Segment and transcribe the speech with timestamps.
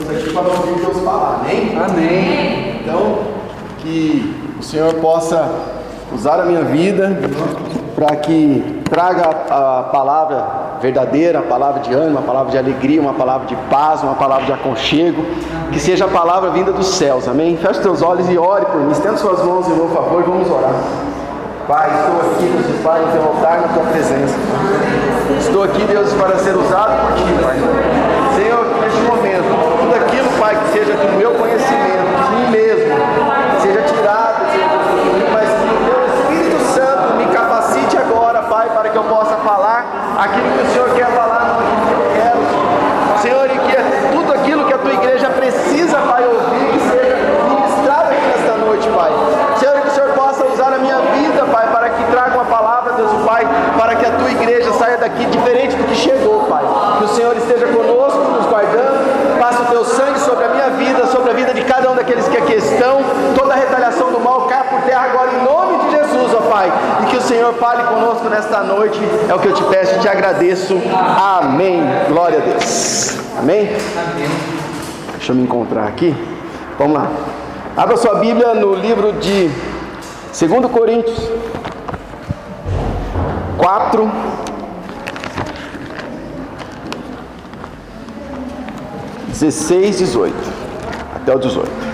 [0.00, 1.78] estamos aqui para ouvir Deus falar, amém?
[1.78, 2.80] Amém.
[2.80, 3.18] Então,
[3.78, 5.48] que o Senhor possa
[6.12, 7.18] usar a minha vida
[7.94, 10.44] para que traga a palavra
[10.80, 14.46] verdadeira, a palavra de ânimo, a palavra de alegria, uma palavra de paz, uma palavra
[14.46, 15.22] de aconchego,
[15.70, 17.56] que seja a palavra vinda dos céus, amém?
[17.58, 20.50] Feche teus olhos e ore por mim, estenda suas mãos em meu favor e vamos
[20.50, 20.74] orar.
[21.68, 24.34] Pai, estou aqui, Deus e Pai, no teu altar, na tua presença.
[25.38, 27.56] Estou aqui, Deus, para ser usado por ti, Pai.
[28.34, 29.44] Senhor, neste momento,
[29.78, 32.96] tudo aquilo, Pai, que seja do meu conhecimento, de mim mesmo,
[33.62, 34.46] seja tirado,
[35.32, 39.86] mas que o teu Espírito Santo me capacite agora, Pai, para que eu possa falar
[40.18, 43.20] aquilo que o Senhor quer falar, não aquilo que eu quero.
[43.22, 47.16] Senhor, e que tudo aquilo que a tua igreja precisa, Pai, ouvir, que seja
[47.48, 49.12] ministrado aqui nesta noite, Pai.
[49.56, 52.94] Senhor, que o Senhor possa usar a minha vida, Pai, para que traga uma palavra,
[52.94, 53.46] Deus, Pai,
[53.78, 56.64] para que a tua igreja saia daqui diferente do que chegou, Pai.
[56.98, 61.06] Que o Senhor esteja conosco, nos guardando, passe o teu sangue sobre a minha vida,
[61.06, 61.94] sobre a vida de cada um
[62.60, 63.00] daqueles que aqui estão,
[63.36, 66.70] toda a retaliação do mal caia por terra agora em nome de Jesus, ó Pai.
[67.02, 69.98] E que o Senhor fale conosco nesta noite, é o que eu te peço e
[70.00, 70.80] te agradeço.
[70.94, 71.82] Amém.
[72.08, 73.16] Glória a Deus.
[73.38, 73.68] Amém?
[75.16, 76.14] Deixa eu me encontrar aqui.
[76.78, 77.10] Vamos lá.
[77.76, 79.48] Abra sua Bíblia no livro de
[80.38, 81.30] 2 Coríntios
[83.58, 84.10] 4.
[89.28, 90.60] Dezesseis, dezoito.
[91.14, 91.90] Até o dezoito.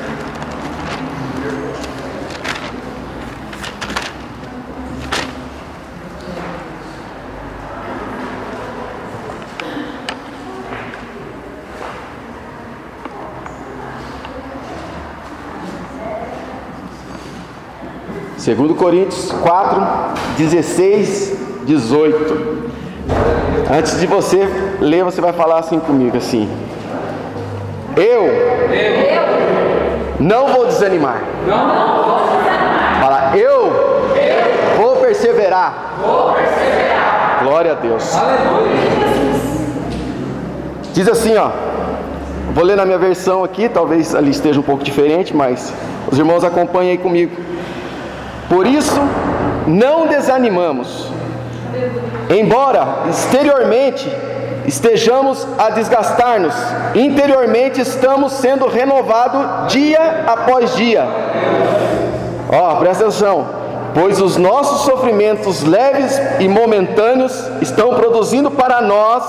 [18.46, 19.82] Segundo Coríntios 4,
[20.38, 22.70] 16, 18.
[23.76, 24.48] Antes de você
[24.80, 26.48] ler, você vai falar assim comigo assim.
[27.96, 28.22] Eu,
[30.20, 31.24] não vou desanimar.
[33.00, 33.68] Fala, eu,
[34.76, 35.96] vou perseverar.
[37.42, 38.12] Glória a Deus.
[40.92, 41.50] Diz assim, ó.
[42.54, 45.74] Vou ler na minha versão aqui, talvez ali esteja um pouco diferente, mas
[46.12, 47.55] os irmãos acompanhem aí comigo.
[48.48, 49.00] Por isso,
[49.66, 51.10] não desanimamos.
[52.30, 54.10] Embora exteriormente
[54.66, 56.54] estejamos a desgastar-nos,
[56.94, 61.06] interiormente estamos sendo renovados dia após dia.
[62.52, 63.46] Ó, presta atenção.
[63.94, 69.24] Pois os nossos sofrimentos leves e momentâneos estão produzindo para nós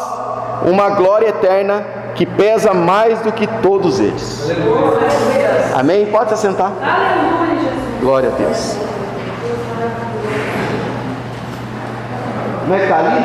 [0.66, 1.86] uma glória eterna
[2.16, 4.52] que pesa mais do que todos eles.
[5.74, 6.08] Amém?
[6.08, 6.72] Pode se sentar.
[8.02, 8.76] Glória a Deus.
[12.68, 13.24] Como é que está ali?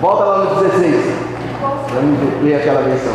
[0.00, 1.04] Volta lá no 16.
[1.60, 3.12] Vamos ler aquela versão.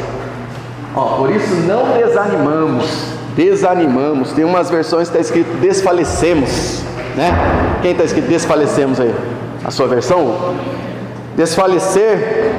[0.94, 3.14] Ó, por isso não desanimamos.
[3.34, 4.34] Desanimamos.
[4.34, 6.84] Tem umas versões que está escrito desfalecemos.
[7.16, 7.32] Né?
[7.82, 9.16] Quem está escrito desfalecemos aí?
[9.64, 10.54] A sua versão?
[11.38, 12.52] Desfalecer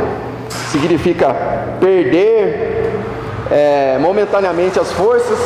[0.71, 1.37] significa
[1.79, 2.91] perder
[3.51, 5.39] é, momentaneamente as forças,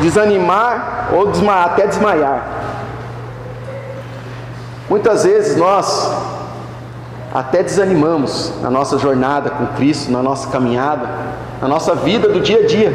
[0.00, 2.44] desanimar ou desma até desmaiar.
[4.90, 6.33] Muitas vezes nós
[7.34, 11.08] até desanimamos na nossa jornada com Cristo, na nossa caminhada,
[11.60, 12.92] na nossa vida do dia a dia.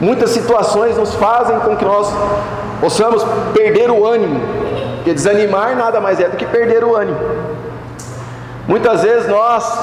[0.00, 2.10] Muitas situações nos fazem com que nós
[2.80, 3.22] possamos
[3.52, 4.40] perder o ânimo,
[4.96, 7.18] porque desanimar nada mais é do que perder o ânimo.
[8.66, 9.78] Muitas vezes nós,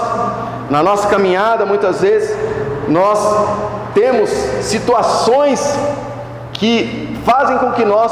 [0.72, 2.36] na nossa caminhada, muitas vezes
[2.88, 3.20] nós
[3.94, 4.30] temos
[4.62, 5.78] situações
[6.54, 8.12] que fazem com que nós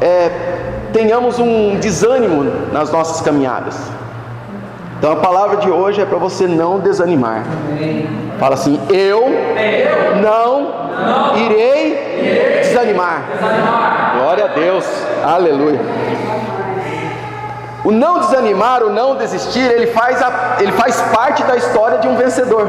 [0.00, 0.30] é,
[0.92, 3.76] tenhamos um desânimo nas nossas caminhadas.
[4.98, 7.44] Então a palavra de hoje é para você não desanimar.
[8.38, 9.24] Fala assim: Eu,
[10.22, 13.22] não, irei, desanimar.
[14.18, 14.86] Glória a Deus,
[15.24, 15.80] aleluia.
[17.84, 22.08] O não desanimar, o não desistir, ele faz, a, ele faz parte da história de
[22.08, 22.68] um vencedor.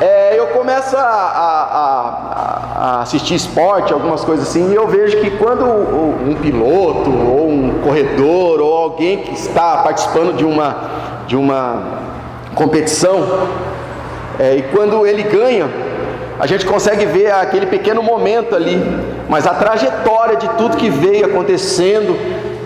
[0.00, 5.32] É, eu começo a, a, a, assistir esporte, algumas coisas assim, e eu vejo que
[5.32, 10.76] quando um piloto, ou um corredor, ou alguém que está participando de uma,
[11.26, 11.82] de uma
[12.54, 13.26] competição,
[14.38, 15.68] é, e quando ele ganha,
[16.38, 18.80] a gente consegue ver aquele pequeno momento ali,
[19.28, 22.16] mas a trajetória de tudo que veio acontecendo,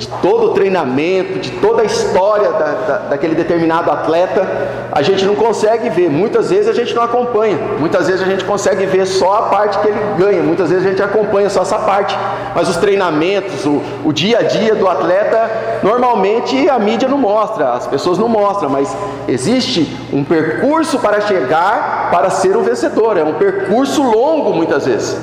[0.03, 4.45] de todo o treinamento, de toda a história da, da, daquele determinado atleta,
[4.91, 6.11] a gente não consegue ver.
[6.11, 9.79] Muitas vezes a gente não acompanha, muitas vezes a gente consegue ver só a parte
[9.79, 12.19] que ele ganha, muitas vezes a gente acompanha só essa parte.
[12.55, 17.73] Mas os treinamentos, o, o dia a dia do atleta, normalmente a mídia não mostra,
[17.73, 18.95] as pessoas não mostram, mas
[19.29, 23.17] existe um percurso para chegar para ser um vencedor.
[23.17, 25.17] É um percurso longo muitas vezes.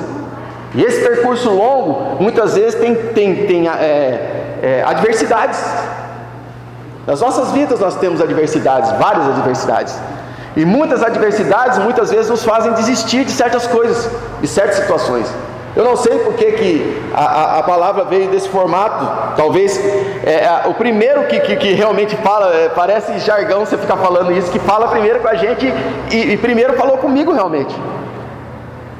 [0.74, 5.60] E esse percurso longo muitas vezes tem, tem, tem é, é, adversidades.
[7.06, 9.98] Nas nossas vidas nós temos adversidades, várias adversidades.
[10.56, 15.26] E muitas adversidades muitas vezes nos fazem desistir de certas coisas, de certas situações.
[15.74, 19.36] Eu não sei por que, a, a, a palavra veio desse formato.
[19.36, 19.78] Talvez
[20.24, 24.32] é, é, o primeiro que, que, que realmente fala, é, parece jargão você ficar falando
[24.32, 25.72] isso, que fala primeiro com a gente
[26.10, 27.74] e, e primeiro falou comigo realmente.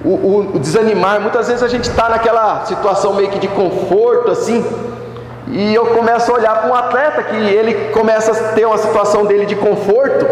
[0.04, 4.30] O, o, o desanimar, muitas vezes a gente está naquela situação meio que de conforto
[4.30, 4.64] assim,
[5.52, 9.26] e eu começo a olhar para um atleta que ele começa a ter uma situação
[9.26, 10.26] dele de conforto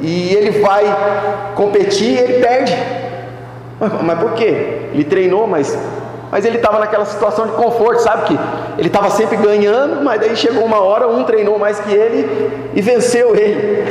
[0.00, 0.84] e ele vai
[1.56, 2.76] competir e ele perde.
[3.80, 4.90] Mas, mas por quê?
[4.92, 5.76] Ele treinou, mas,
[6.30, 8.38] mas ele estava naquela situação de conforto, sabe que
[8.78, 12.80] ele estava sempre ganhando, mas daí chegou uma hora, um treinou mais que ele e
[12.80, 13.84] venceu ele.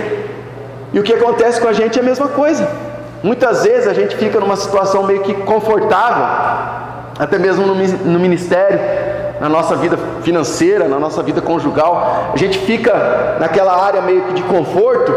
[0.94, 2.66] E o que acontece com a gente é a mesma coisa.
[3.24, 6.26] Muitas vezes a gente fica numa situação meio que confortável,
[7.18, 8.80] até mesmo no ministério,
[9.40, 14.34] na nossa vida financeira, na nossa vida conjugal, a gente fica naquela área meio que
[14.34, 15.14] de conforto,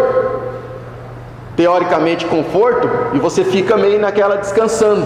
[1.57, 5.05] teoricamente conforto, e você fica meio naquela descansando.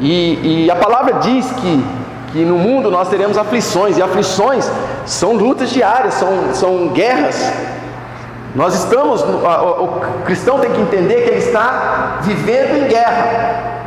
[0.00, 1.84] E, e, a palavra diz que,
[2.32, 4.70] que no mundo nós teremos aflições, e aflições
[5.04, 7.52] são lutas diárias, são, são guerras.
[8.54, 13.78] Nós estamos, o, cristão tem que entender que ele está vivendo em guerra.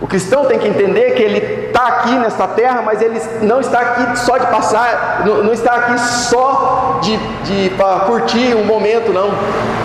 [0.00, 3.80] O cristão tem que entender que ele está aqui nesta terra, mas ele não está
[3.80, 9.12] aqui só de passar, não, não está aqui só de, de para curtir um momento,
[9.12, 9.30] não.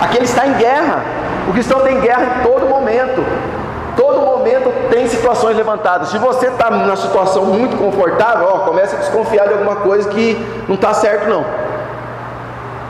[0.00, 1.02] Aqui ele está em guerra.
[1.48, 3.24] O cristão tem guerra em todo momento.
[3.96, 6.08] Todo momento tem situações levantadas.
[6.08, 10.38] Se você está numa situação muito confortável, ó, comece a desconfiar de alguma coisa que
[10.68, 11.44] não está certo, não.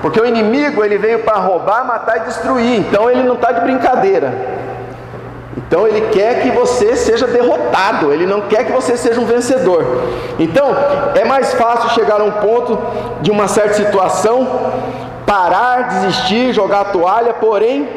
[0.03, 2.81] Porque o inimigo ele veio para roubar, matar e destruir.
[2.81, 4.33] Então ele não está de brincadeira.
[5.57, 9.85] Então ele quer que você seja derrotado, ele não quer que você seja um vencedor.
[10.39, 10.75] Então
[11.15, 12.79] é mais fácil chegar a um ponto
[13.21, 14.73] de uma certa situação,
[15.27, 17.89] parar, desistir, jogar a toalha, porém,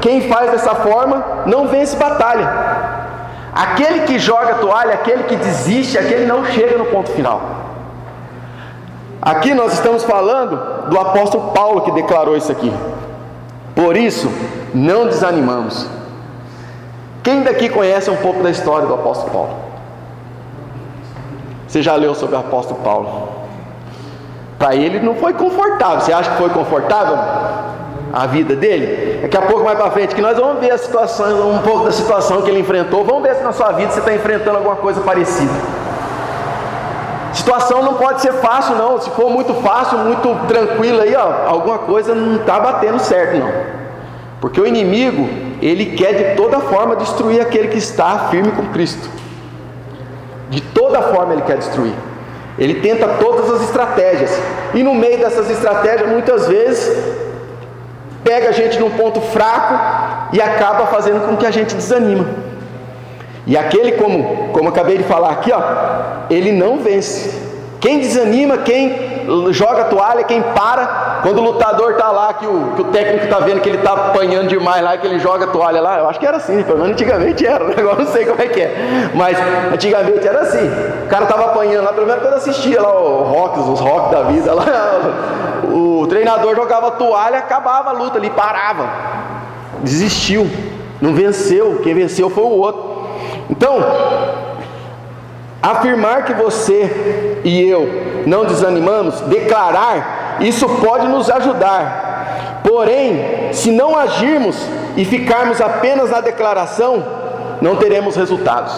[0.00, 2.48] quem faz dessa forma não vence batalha.
[3.54, 7.59] Aquele que joga a toalha, aquele que desiste, aquele não chega no ponto final.
[9.22, 12.72] Aqui nós estamos falando do apóstolo Paulo que declarou isso aqui.
[13.74, 14.30] Por isso,
[14.74, 15.86] não desanimamos.
[17.22, 19.56] Quem daqui conhece um pouco da história do apóstolo Paulo?
[21.68, 23.28] Você já leu sobre o apóstolo Paulo?
[24.58, 26.00] Para ele não foi confortável.
[26.00, 27.16] Você acha que foi confortável
[28.12, 29.20] a vida dele?
[29.20, 31.92] Daqui a pouco mais para frente que nós vamos ver a situação, um pouco da
[31.92, 33.04] situação que ele enfrentou.
[33.04, 35.52] Vamos ver se na sua vida você está enfrentando alguma coisa parecida.
[37.32, 39.00] Situação não pode ser fácil não.
[39.00, 43.50] Se for muito fácil, muito tranquilo aí, ó, alguma coisa não está batendo certo não.
[44.40, 45.28] Porque o inimigo
[45.60, 49.08] ele quer de toda forma destruir aquele que está firme com Cristo.
[50.48, 51.94] De toda forma ele quer destruir.
[52.58, 54.30] Ele tenta todas as estratégias.
[54.74, 57.14] E no meio dessas estratégias, muitas vezes,
[58.24, 62.49] pega a gente num ponto fraco e acaba fazendo com que a gente desanima.
[63.46, 65.60] E aquele, como, como acabei de falar aqui, ó,
[66.28, 67.50] ele não vence.
[67.80, 69.10] Quem desanima, quem
[69.50, 73.38] joga toalha, quem para, quando o lutador está lá, que o, que o técnico está
[73.38, 76.26] vendo que ele está apanhando demais lá, que ele joga toalha lá, eu acho que
[76.26, 79.36] era assim, pelo menos antigamente era, agora não sei como é que é, mas
[79.72, 80.68] antigamente era assim,
[81.04, 84.22] o cara estava apanhando lá, pelo menos quando assistia lá o rocks, os rocks da
[84.24, 84.66] vida lá,
[85.72, 88.88] o treinador jogava toalha, acabava a luta ali, parava,
[89.82, 90.50] desistiu,
[91.00, 92.89] não venceu, quem venceu foi o outro.
[93.50, 93.84] Então,
[95.62, 102.60] Afirmar que você e eu não desanimamos, declarar, isso pode nos ajudar.
[102.66, 104.56] Porém, se não agirmos
[104.96, 107.04] e ficarmos apenas na declaração,
[107.60, 108.74] não teremos resultados.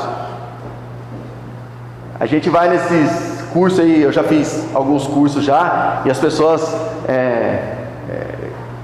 [2.19, 6.75] A gente vai nesses cursos aí, eu já fiz alguns cursos já, e as pessoas
[7.09, 7.72] é,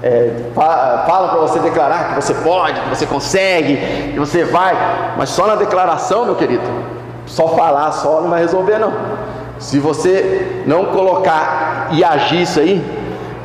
[0.09, 3.77] é, falam para você declarar que você pode, que você consegue,
[4.11, 4.75] que você vai,
[5.15, 6.63] mas só na declaração, meu querido,
[7.27, 8.91] só falar só não vai resolver não.
[9.59, 12.83] Se você não colocar e agir isso aí,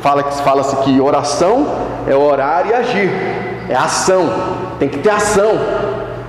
[0.00, 1.66] fala fala-se que oração
[2.06, 3.10] é orar e agir,
[3.68, 4.30] é ação.
[4.78, 5.58] Tem que ter ação.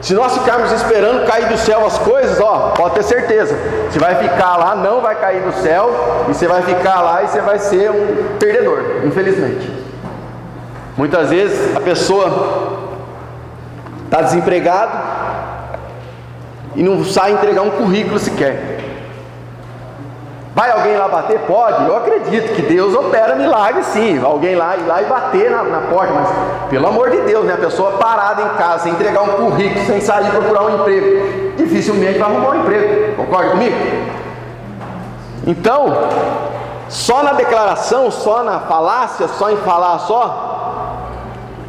[0.01, 3.57] Se nós ficarmos esperando cair do céu as coisas, ó, pode ter certeza.
[3.89, 7.27] Você vai ficar lá, não vai cair do céu, e você vai ficar lá e
[7.29, 9.84] você vai ser um perdedor, infelizmente.
[10.97, 12.85] Muitas vezes a pessoa
[14.05, 15.15] está desempregado,
[16.75, 18.75] e não sai entregar um currículo sequer.
[20.53, 21.39] Vai alguém lá bater?
[21.41, 24.21] Pode, eu acredito que Deus opera milagre sim.
[24.23, 26.29] Alguém lá ir lá e bater na, na, porta, mas
[26.69, 27.53] pelo amor de Deus, né?
[27.53, 32.19] A pessoa parada em casa, sem entregar um currículo, sem sair procurar um emprego, dificilmente
[32.19, 33.15] vai arrumar um emprego.
[33.17, 33.75] Concorda comigo?
[35.45, 35.87] Então,
[36.87, 40.54] só na declaração, só na falácia, só em falar só,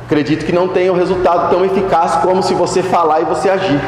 [0.07, 3.81] acredito que não tem um resultado tão eficaz como se você falar e você agir.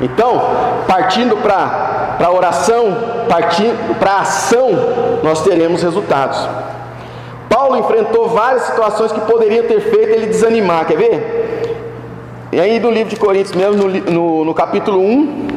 [0.00, 0.40] Então,
[0.86, 2.96] partindo para a oração,
[3.28, 4.70] partindo para a ação,
[5.22, 6.48] nós teremos resultados.
[7.48, 11.76] Paulo enfrentou várias situações que poderiam ter feito ele desanimar, quer ver?
[12.52, 15.48] E aí no livro de Coríntios mesmo, no, no, no capítulo 1,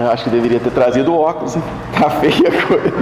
[0.00, 1.62] Eu acho que deveria ter trazido o óculos, hein?
[1.98, 2.92] Tá feia a coisa.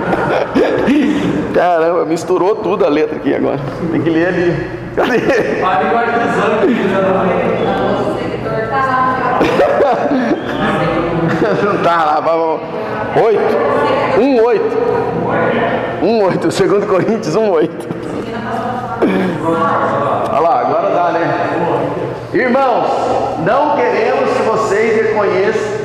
[1.52, 3.60] Caramba, misturou tudo a letra aqui agora.
[3.90, 4.70] Tem que ler ali.
[4.96, 5.18] Cadê?
[11.62, 12.60] Não tá lá, vamos.
[13.22, 14.20] Oito.
[14.20, 14.76] Um oito.
[16.02, 16.50] Um oito.
[16.50, 17.88] Segundo Coríntios, um oito.
[20.30, 21.46] Olha lá, agora dá, né?
[22.32, 22.86] Irmãos,
[23.44, 24.96] não queremos que vocês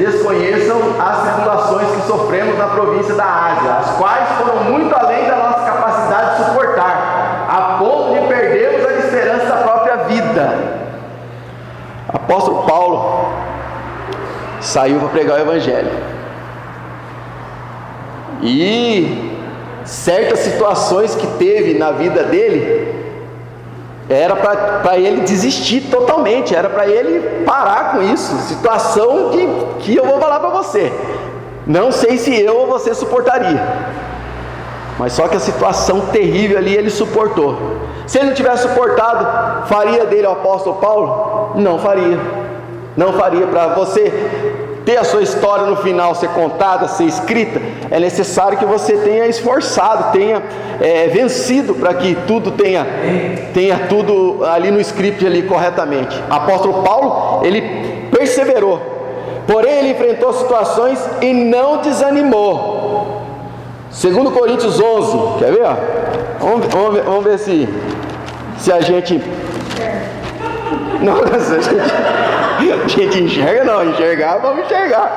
[0.05, 5.35] desconheçam as tribulações que sofremos na província da Ásia, as quais foram muito além da
[5.35, 10.81] nossa capacidade de suportar, a ponto de perdermos a esperança da própria vida.
[12.07, 13.31] Apóstolo Paulo
[14.59, 15.91] saiu para pregar o Evangelho.
[18.41, 19.37] E
[19.85, 22.90] certas situações que teve na vida dele
[24.11, 28.35] era para ele desistir totalmente, era para ele parar com isso.
[28.41, 29.47] Situação que,
[29.79, 30.91] que eu vou falar para você.
[31.65, 33.61] Não sei se eu ou você suportaria.
[34.99, 37.57] Mas só que a situação terrível ali ele suportou.
[38.05, 41.53] Se ele não tivesse suportado, faria dele o apóstolo Paulo?
[41.55, 42.19] Não faria.
[42.97, 44.11] Não faria para você
[44.91, 49.25] ter a sua história no final ser contada, ser escrita, é necessário que você tenha
[49.25, 50.43] esforçado, tenha
[50.81, 52.85] é, vencido para que tudo tenha,
[53.53, 56.21] tenha tudo ali no script ali corretamente.
[56.29, 57.61] Apóstolo Paulo, ele
[58.11, 58.81] perseverou,
[59.47, 63.21] porém ele enfrentou situações e não desanimou.
[63.89, 65.67] Segundo Coríntios 11, quer ver?
[66.39, 67.69] Vamos, vamos, vamos ver se,
[68.57, 69.21] se a gente
[71.01, 75.11] não, a gente, a gente enxerga não, enxergar, vamos enxergar.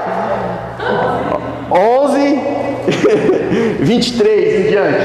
[1.71, 2.41] 11,
[3.81, 4.99] 23 em diante.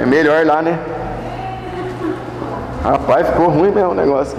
[0.00, 0.78] É melhor lá, né?
[2.82, 4.36] Rapaz, ficou ruim mesmo o negócio.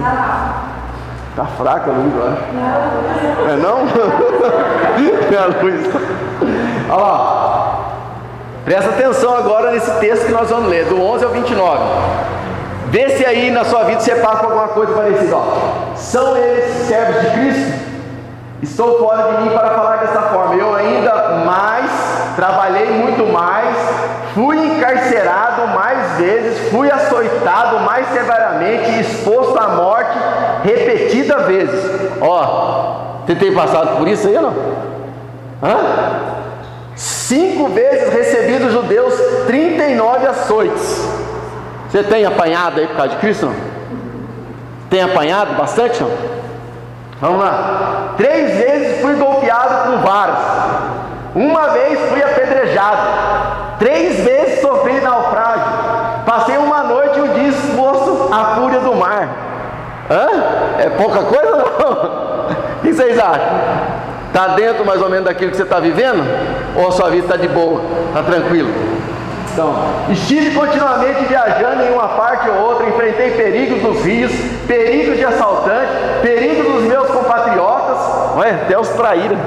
[1.35, 2.43] Tá fraca a luz, acho.
[3.49, 3.79] É não?
[5.33, 5.89] É a luz.
[6.89, 7.73] Olha lá.
[8.65, 11.83] Presta atenção agora nesse texto que nós vamos ler, do 11 ao 29.
[12.93, 15.35] Vê se aí na sua vida você passa por alguma coisa parecida.
[15.35, 15.95] Ó.
[15.95, 17.73] São eles servos de Cristo?
[18.61, 20.53] Estou fora de mim para falar dessa forma.
[20.53, 21.11] Eu ainda
[21.43, 21.89] mais,
[22.35, 23.75] trabalhei muito mais,
[24.35, 30.15] fui encarcerado mais vezes, fui açoitado mais severamente, exposto à morte
[30.63, 32.11] repetidas vezes.
[32.21, 34.55] Ó, você tem passado por isso aí ou não?
[35.63, 35.77] Hã?
[36.95, 39.15] Cinco vezes recebi dos judeus
[39.47, 41.23] 39 açoites.
[41.93, 43.45] Você tem apanhado aí por causa de Cristo?
[43.45, 43.55] Não?
[44.89, 46.01] Tem apanhado bastante?
[46.01, 46.09] Não?
[47.21, 48.15] Vamos lá.
[48.17, 50.39] Três vezes fui golpeado com varas.
[51.35, 52.97] Uma vez fui apedrejado.
[53.77, 55.65] Três vezes sofri naufrágio.
[56.25, 59.29] Passei uma noite e um dia exposto à fúria do mar.
[60.09, 60.27] Hã?
[60.79, 61.63] É pouca coisa não?
[62.79, 63.47] O que vocês acham?
[64.29, 66.23] Está dentro mais ou menos daquilo que você está vivendo?
[66.75, 67.81] Ou a sua vida está de boa?
[68.09, 68.92] Está tranquilo?
[69.53, 69.71] Então,
[70.09, 74.31] estive continuamente viajando em uma parte ou outra, enfrentei perigos dos rios,
[74.67, 75.91] perigos de assaltante,
[76.23, 77.97] perigos dos meus compatriotas,
[78.35, 79.37] Ué, até os traíram,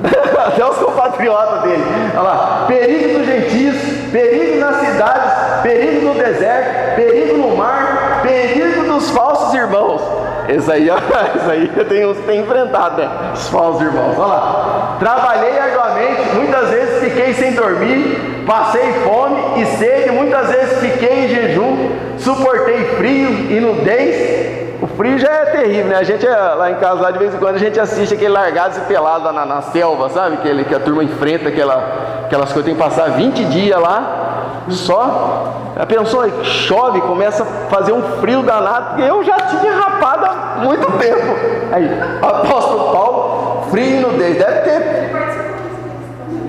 [0.46, 3.76] até os compatriotas dele, olha lá, perigo dos gentios,
[4.10, 10.00] perigo nas cidades, perigo no deserto, perigo no mar, perigo dos falsos irmãos.
[10.48, 10.88] Esse aí,
[11.36, 13.10] esse aí eu tenho, tenho enfrentado, né?
[13.34, 14.18] Os falsos irmãos.
[14.18, 14.96] Olha lá.
[14.98, 21.28] Trabalhei arduamente, muitas vezes fiquei sem dormir, Passei fome e sede, muitas vezes fiquei em
[21.28, 21.88] jejum,
[22.18, 24.82] suportei frio e nudez.
[24.82, 25.94] O frio já é terrível, né?
[25.94, 28.32] A gente é, lá em casa, lá, de vez em quando, a gente assiste aquele
[28.32, 30.38] largados e pelados na, na selva, sabe?
[30.38, 35.54] Que, que a turma enfrenta aquela, aquelas coisas, tem que passar 20 dias lá, só.
[35.76, 40.90] Já pensou, chove, começa a fazer um frio danado, eu já tinha rapado há muito
[40.98, 41.36] tempo.
[41.70, 41.88] Aí,
[42.20, 45.10] apóstolo Paulo, frio e nudez, deve ter.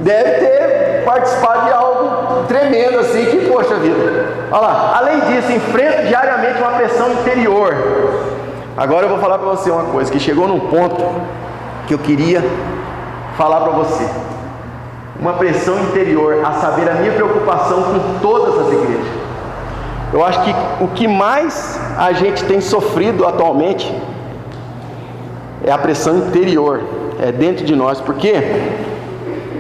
[0.02, 4.34] Deve ter participado de algo tremendo assim, que poxa vida.
[4.52, 7.76] Olha lá, além disso, enfrento diariamente uma pressão interior.
[8.78, 11.04] Agora eu vou falar para você uma coisa que chegou num ponto
[11.88, 12.44] que eu queria
[13.38, 14.08] falar para você.
[15.20, 19.08] Uma pressão interior, a saber, a minha preocupação com todas as igrejas.
[20.14, 23.94] Eu acho que o que mais a gente tem sofrido atualmente
[25.64, 26.82] é a pressão interior,
[27.22, 28.34] é dentro de nós, porque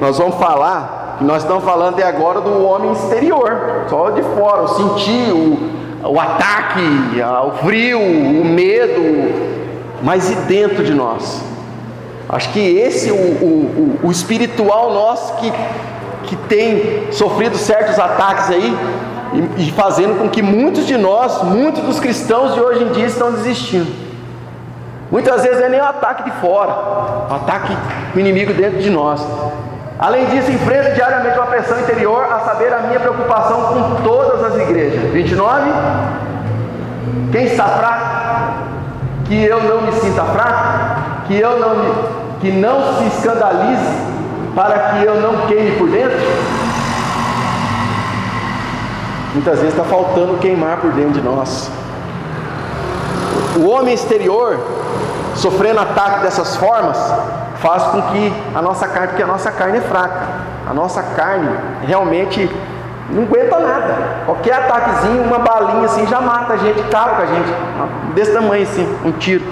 [0.02, 4.68] nós vamos falar, nós estamos falando até agora do homem exterior, só de fora, o
[4.68, 6.82] sentir, o, o ataque,
[7.48, 9.62] o frio, o medo,
[10.02, 11.44] mas e dentro de nós?
[12.28, 15.54] Acho que esse é o, o, o, espiritual nosso que,
[16.24, 18.76] que tem sofrido certos ataques aí
[19.58, 23.06] e, e fazendo com que muitos de nós, muitos dos cristãos de hoje em dia
[23.06, 23.92] estão desistindo.
[25.12, 26.72] Muitas vezes é nem o ataque de fora,
[27.30, 27.76] o ataque
[28.14, 29.22] do inimigo dentro de nós.
[30.02, 34.60] Além disso, enfrento diariamente uma pressão interior, a saber, a minha preocupação com todas as
[34.60, 35.12] igrejas.
[35.12, 35.72] 29.
[37.32, 38.66] Quem está fraco?
[39.26, 41.28] Que eu não me sinta fraco?
[41.28, 41.94] Que eu não me,
[42.42, 43.96] que não se escandalize
[44.56, 46.18] para que eu não queime por dentro?
[49.36, 51.70] Muitas vezes está faltando queimar por dentro de nós.
[53.56, 54.60] O homem exterior,
[55.42, 56.98] sofrendo ataque dessas formas,
[57.56, 60.28] faz com que a nossa carne, porque a nossa carne é fraca,
[60.70, 61.50] a nossa carne
[61.86, 62.50] realmente
[63.10, 63.96] não aguenta nada.
[64.26, 67.54] Qualquer ataquezinho, uma balinha assim já mata a gente, acaba com a gente,
[68.14, 69.44] desse tamanho assim, um tiro.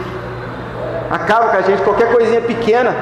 [1.10, 2.96] Acaba com a gente, qualquer coisinha pequena,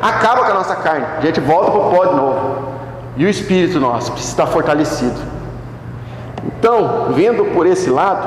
[0.00, 1.04] acaba com a nossa carne.
[1.18, 2.70] A gente volta para o pó de novo.
[3.18, 5.20] E o espírito nosso precisa estar fortalecido.
[6.46, 8.26] Então, vendo por esse lado,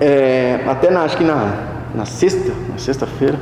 [0.00, 3.38] é, até na, acho que na, na sexta, na sexta-feira,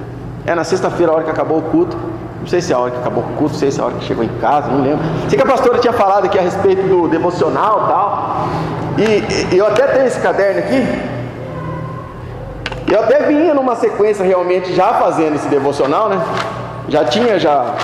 [0.46, 1.96] é na sexta-feira, a hora que acabou o culto.
[2.40, 3.86] Não sei se é a hora que acabou o culto, não sei se é a
[3.86, 5.04] hora que chegou em casa, não lembro.
[5.28, 8.48] Sei que a pastora tinha falado aqui a respeito do devocional e tal.
[8.98, 10.86] E, e eu até tenho esse caderno aqui.
[12.88, 16.20] Eu até vinha numa sequência realmente já fazendo esse devocional, né?
[16.88, 17.74] Já tinha já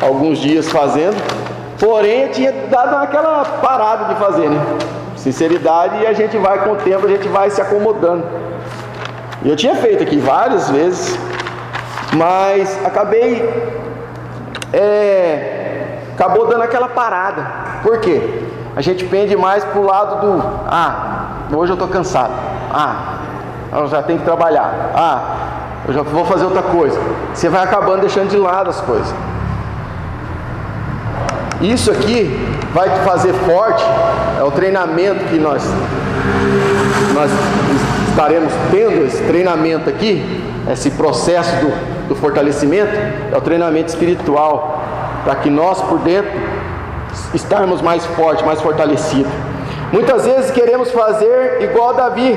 [0.00, 1.16] alguns dias fazendo.
[1.80, 4.60] Porém, eu tinha dado aquela parada de fazer, né?
[5.16, 8.24] Sinceridade e a gente vai com o tempo, a gente vai se acomodando.
[9.44, 11.16] Eu tinha feito aqui várias vezes,
[12.16, 13.48] mas acabei
[14.72, 17.46] é, acabou dando aquela parada.
[17.82, 18.42] Por quê?
[18.74, 22.32] A gente pende mais pro lado do ah, hoje eu estou cansado.
[22.72, 23.18] Ah,
[23.72, 24.92] eu já tenho que trabalhar.
[24.94, 25.22] Ah,
[25.86, 27.00] eu já vou fazer outra coisa.
[27.32, 29.14] Você vai acabando deixando de lado as coisas.
[31.60, 33.84] Isso aqui vai te fazer forte,
[34.38, 35.62] é o treinamento que nós
[37.14, 37.30] nós
[38.18, 42.90] estaremos tendo esse treinamento aqui, esse processo do, do fortalecimento,
[43.32, 44.82] é o treinamento espiritual,
[45.22, 46.32] para que nós por dentro
[47.32, 49.30] estarmos mais fortes, mais fortalecidos.
[49.92, 52.36] Muitas vezes queremos fazer igual Davi,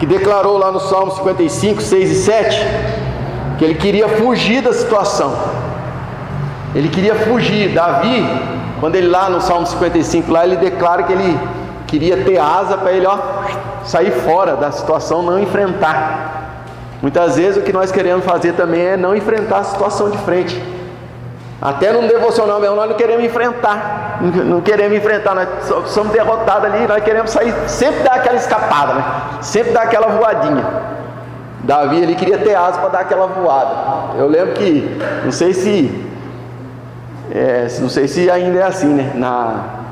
[0.00, 2.66] que declarou lá no Salmo 55, 6 e 7,
[3.58, 5.38] que ele queria fugir da situação.
[6.74, 7.72] Ele queria fugir.
[7.72, 8.26] Davi,
[8.80, 11.38] quando ele lá no Salmo 55, lá ele declara que ele
[11.86, 13.16] queria ter asa para ele ó,
[13.84, 16.34] sair fora da situação, não enfrentar.
[17.02, 20.62] Muitas vezes o que nós queremos fazer também é não enfrentar a situação de frente.
[21.60, 24.18] Até num devocional mesmo, nós não queremos enfrentar.
[24.20, 25.48] Não queremos enfrentar, nós
[25.86, 29.04] somos derrotados ali, nós queremos sair, sempre dar aquela escapada, né?
[29.40, 30.64] Sempre dar aquela voadinha.
[31.60, 34.18] Davi ele queria ter asa para dar aquela voada.
[34.18, 36.06] Eu lembro que, não sei se,
[37.30, 39.12] é, não sei se ainda é assim, né?
[39.14, 39.83] Na,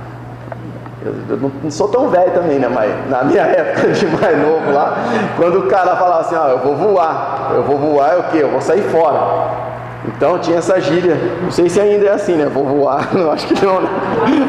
[1.04, 2.68] eu não sou tão velho também, né?
[2.68, 4.96] Mas na minha época de mais novo lá,
[5.36, 8.38] quando o cara falava assim, ó, eu vou voar, eu vou voar é o quê?
[8.38, 9.62] Eu vou sair fora.
[10.04, 12.46] Então tinha essa gíria, não sei se ainda é assim, né?
[12.46, 13.88] Vou voar, não, acho que não, né?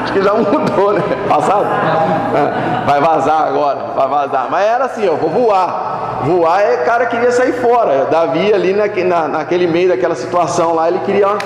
[0.03, 1.01] Acho que já mudou, né?
[1.29, 1.67] Passado?
[2.35, 4.47] É, vai vazar agora, vai vazar.
[4.49, 6.21] Mas era assim, eu vou voar.
[6.23, 8.05] Voar é cara que queria sair fora.
[8.05, 11.37] Davi ali na, naquele meio daquela situação lá, ele queria ó,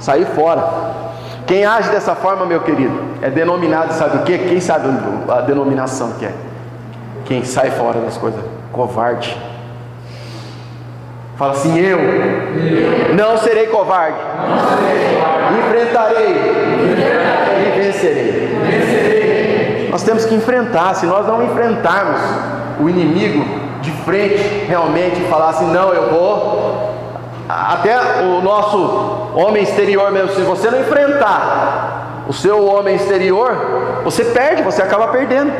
[0.00, 1.09] sair fora.
[1.50, 4.38] Quem age dessa forma, meu querido, é denominado, sabe o que?
[4.38, 4.88] Quem sabe
[5.28, 6.32] a denominação que é?
[7.24, 9.36] Quem sai fora das coisas, covarde.
[11.36, 13.14] Fala assim: eu, eu.
[13.16, 14.16] Não, serei covarde.
[14.48, 16.30] não serei covarde, enfrentarei,
[16.92, 17.66] enfrentarei.
[17.66, 18.58] e vencerei.
[18.70, 19.88] vencerei.
[19.90, 20.94] Nós temos que enfrentar.
[20.94, 22.20] Se nós não enfrentarmos
[22.78, 23.44] o inimigo
[23.80, 26.99] de frente, realmente, falar assim: não, eu vou
[27.72, 33.56] até o nosso homem exterior mesmo, se você não enfrentar o seu homem exterior,
[34.04, 35.52] você perde, você acaba perdendo.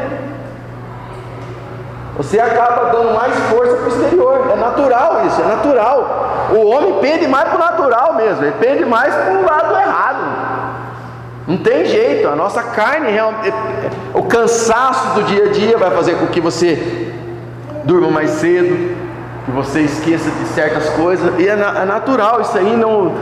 [2.16, 4.50] Você acaba dando mais força para o exterior.
[4.53, 6.48] É natural isso, é natural.
[6.50, 10.50] O homem pende mais para o natural mesmo, ele pende mais para o lado errado.
[11.46, 13.53] Não tem jeito, a nossa carne, é, é,
[14.14, 17.11] o cansaço do dia a dia vai fazer com que você
[17.85, 18.96] durma mais cedo,
[19.51, 21.39] que você esqueça de certas coisas.
[21.39, 23.13] E é, é natural isso aí, não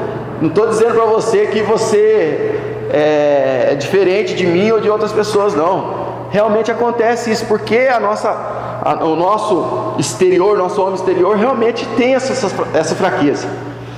[0.43, 2.61] estou dizendo para você que você
[2.91, 6.09] é, é diferente de mim ou de outras pessoas, não.
[6.31, 12.15] Realmente acontece isso, porque a nossa, a, o nosso exterior, nosso homem exterior, realmente tem
[12.15, 12.33] essa,
[12.75, 13.49] essa fraqueza.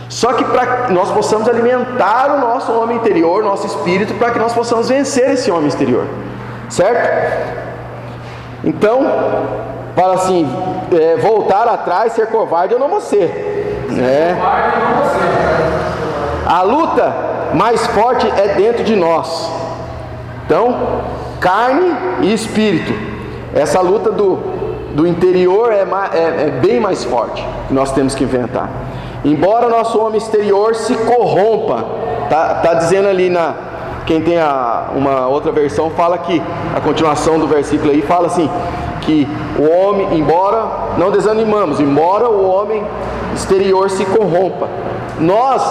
[0.08, 4.52] Só que para nós possamos alimentar o nosso homem interior, nosso espírito, para que nós
[4.52, 6.04] possamos vencer esse homem exterior,
[6.68, 7.60] certo?
[8.64, 9.00] Então,
[9.94, 10.48] fala assim:
[10.92, 13.86] é, voltar atrás, ser covarde, eu não vou ser.
[13.90, 14.36] Né?
[16.46, 17.14] A luta
[17.54, 19.50] mais forte é dentro de nós.
[20.44, 21.02] Então,
[21.40, 22.92] carne e espírito.
[23.54, 24.36] Essa luta do,
[24.94, 28.68] do interior é, é, é bem mais forte que nós temos que inventar.
[29.24, 31.84] Embora nosso homem exterior se corrompa,
[32.28, 33.54] tá, tá dizendo ali na
[34.06, 36.42] quem tem a, uma outra versão fala que
[36.74, 38.48] a continuação do versículo aí fala assim
[39.00, 39.26] que
[39.58, 42.84] o homem, embora não desanimamos, embora o homem
[43.34, 44.68] exterior se corrompa,
[45.18, 45.62] nós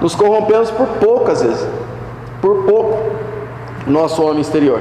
[0.00, 1.66] nos corrompemos por poucas vezes,
[2.40, 2.98] por pouco,
[3.86, 4.80] nosso homem exterior.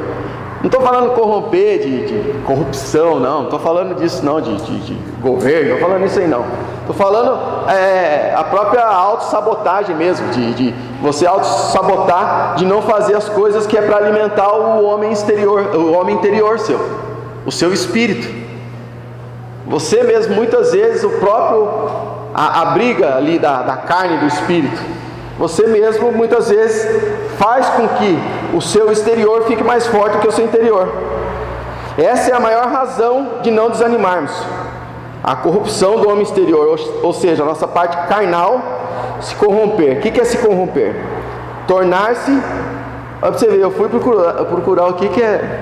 [0.60, 3.38] Não estou falando corromper de, de, corrupção, não.
[3.38, 5.70] Não estou falando disso, não, de, de, de governo.
[5.70, 6.46] Não estou falando isso aí, não.
[6.80, 13.30] Estou falando é, a própria autossabotagem mesmo, de, de você autossabotar, de não fazer as
[13.30, 16.80] coisas que é para alimentar o homem exterior, o homem interior seu,
[17.46, 18.28] o seu espírito.
[19.68, 21.70] Você mesmo, muitas vezes, o próprio,
[22.34, 24.82] a, a briga ali da, da carne do espírito,
[25.38, 26.88] você mesmo, muitas vezes,
[27.38, 28.20] faz com que
[28.56, 30.92] o seu exterior fique mais forte que o seu interior.
[31.98, 34.32] Essa é a maior razão de não desanimarmos.
[35.24, 38.62] A corrupção do homem exterior, ou seja, a nossa parte carnal
[39.22, 39.98] se corromper.
[39.98, 40.96] O que é se corromper?
[41.68, 42.32] Tornar-se.
[43.22, 45.60] Olha você ver, eu fui procurar, procurar o que, que é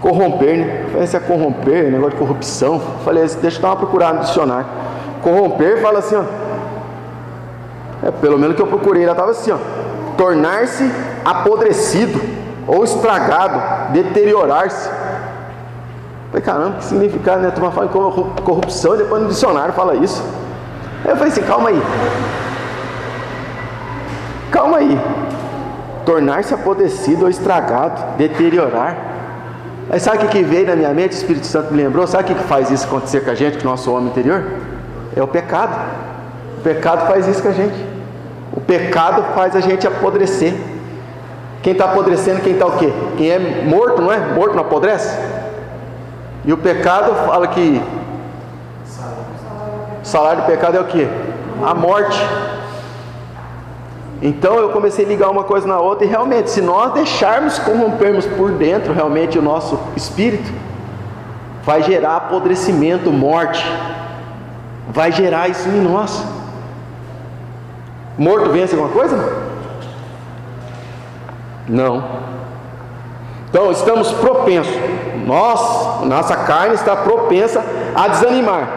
[0.00, 0.86] corromper, né?
[0.90, 2.80] Falei, se é corromper, negócio de corrupção.
[3.04, 4.66] Falei, deixa eu dar uma procurada no dicionário.
[5.22, 6.22] Corromper fala assim, ó.
[8.02, 9.58] É, pelo menos que eu procurei, ela estava assim, ó
[10.16, 10.90] tornar-se
[11.24, 12.20] apodrecido
[12.66, 14.88] ou estragado, deteriorar-se.
[16.28, 17.50] Falei, caramba, que significado, né?
[17.50, 20.22] Tu fala em corrupção, depois no dicionário fala isso.
[21.04, 21.82] Aí eu falei assim, calma aí.
[24.50, 25.00] Calma aí.
[26.06, 28.96] Tornar-se apodrecido ou estragado, deteriorar.
[29.90, 31.12] Aí sabe o que veio na minha mente?
[31.12, 32.06] O Espírito Santo me lembrou.
[32.06, 34.44] Sabe o que faz isso acontecer com a gente, com o nosso homem interior?
[35.14, 35.76] É o pecado.
[36.58, 37.91] O pecado faz isso com a gente.
[38.52, 40.54] O pecado faz a gente apodrecer.
[41.62, 42.92] Quem está apodrecendo, quem está o quê?
[43.16, 44.18] Quem é morto, não é?
[44.18, 45.16] Morto não apodrece?
[46.44, 47.80] E o pecado fala que
[50.02, 51.08] o salário do pecado é o que?
[51.64, 52.18] A morte.
[54.20, 58.26] Então eu comecei a ligar uma coisa na outra e realmente, se nós deixarmos corrompermos
[58.26, 60.52] por dentro realmente o nosso espírito,
[61.64, 63.64] vai gerar apodrecimento, morte.
[64.90, 66.24] Vai gerar isso em nós.
[68.18, 69.16] Morto vence alguma coisa?
[71.68, 72.04] Não.
[73.48, 74.74] Então estamos propensos.
[75.26, 77.62] Nós, nossa carne está propensa
[77.94, 78.68] a desanimar.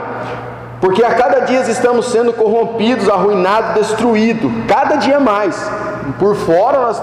[0.82, 4.52] Porque a cada dia estamos sendo corrompidos, arruinados, destruídos.
[4.68, 5.56] Cada dia mais.
[6.20, 7.02] Por fora, nós,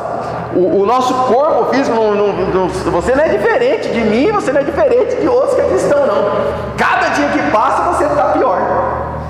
[0.55, 4.53] o, o, nosso corpo físico, não, não, não, você não é diferente de mim, você
[4.53, 6.77] não é diferente de outros que é cristão, não.
[6.77, 8.59] Cada dia que passa, você está pior.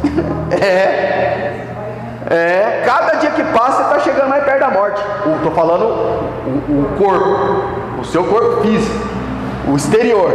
[0.51, 1.32] é.
[2.33, 5.03] É, cada dia que passa você está chegando mais perto da morte.
[5.37, 9.07] Estou falando o, o corpo, o seu corpo físico,
[9.69, 10.33] o exterior.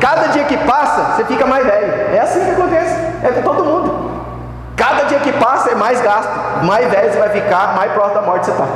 [0.00, 2.12] Cada dia que passa, você fica mais velho.
[2.12, 2.96] É assim que acontece.
[3.22, 4.10] É com todo mundo.
[4.74, 6.28] Cada dia que passa é mais gasto,
[6.64, 8.66] mais velho você vai ficar, mais próximo da morte você está.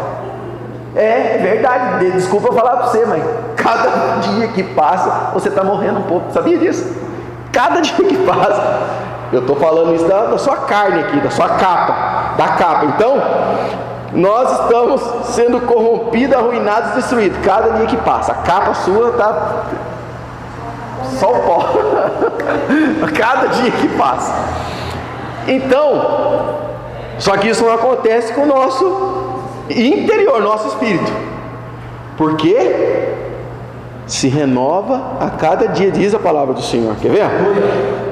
[0.94, 2.12] É verdade.
[2.12, 3.24] Desculpa falar para você, mas
[3.56, 6.32] cada dia que passa você está morrendo um pouco.
[6.32, 6.94] Sabia disso?
[7.52, 9.06] Cada dia que passa.
[9.32, 12.86] Eu estou falando isso da, da sua carne aqui, da sua capa da capa.
[12.86, 13.20] Então,
[14.12, 15.00] nós estamos
[15.34, 17.38] sendo corrompidos, arruinados, destruídos.
[17.44, 19.64] Cada dia que passa, a capa sua está
[21.18, 21.64] só o pó.
[23.16, 24.34] Cada dia que passa.
[25.48, 26.56] Então,
[27.18, 31.12] só que isso não acontece com o nosso interior, nosso espírito.
[32.16, 33.14] Por quê?
[34.06, 36.94] se renova a cada dia, diz a palavra do Senhor.
[37.02, 37.26] Quer ver?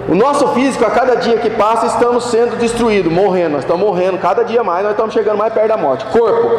[0.08, 3.52] O nosso físico, a cada dia que passa, estamos sendo destruídos, morrendo.
[3.52, 6.04] Nós estamos morrendo cada dia mais, nós estamos chegando mais perto da morte.
[6.06, 6.50] Corpo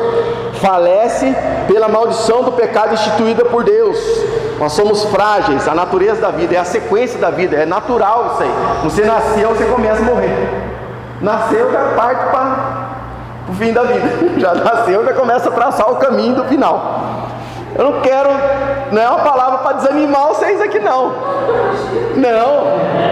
[0.55, 1.35] falece
[1.67, 3.97] pela maldição do pecado instituída por Deus.
[4.57, 8.43] Nós somos frágeis, a natureza da vida, é a sequência da vida, é natural isso
[8.43, 8.51] aí.
[8.83, 10.49] Você nasceu, você começa a morrer.
[11.21, 12.85] Nasceu, já parte para
[13.49, 14.09] o fim da vida.
[14.39, 17.29] Já nasceu, já começa a traçar o caminho do final.
[17.77, 18.29] Eu não quero,
[18.91, 21.09] não é uma palavra para desanimar vocês aqui não.
[22.15, 22.65] Não,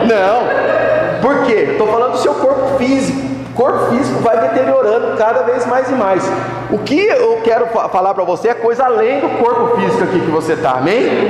[0.05, 1.21] não.
[1.21, 1.69] Por quê?
[1.71, 3.33] Estou falando do seu corpo físico.
[3.49, 6.23] O corpo físico vai deteriorando cada vez mais e mais.
[6.71, 10.31] O que eu quero falar para você é coisa além do corpo físico aqui que
[10.31, 11.29] você está, amém?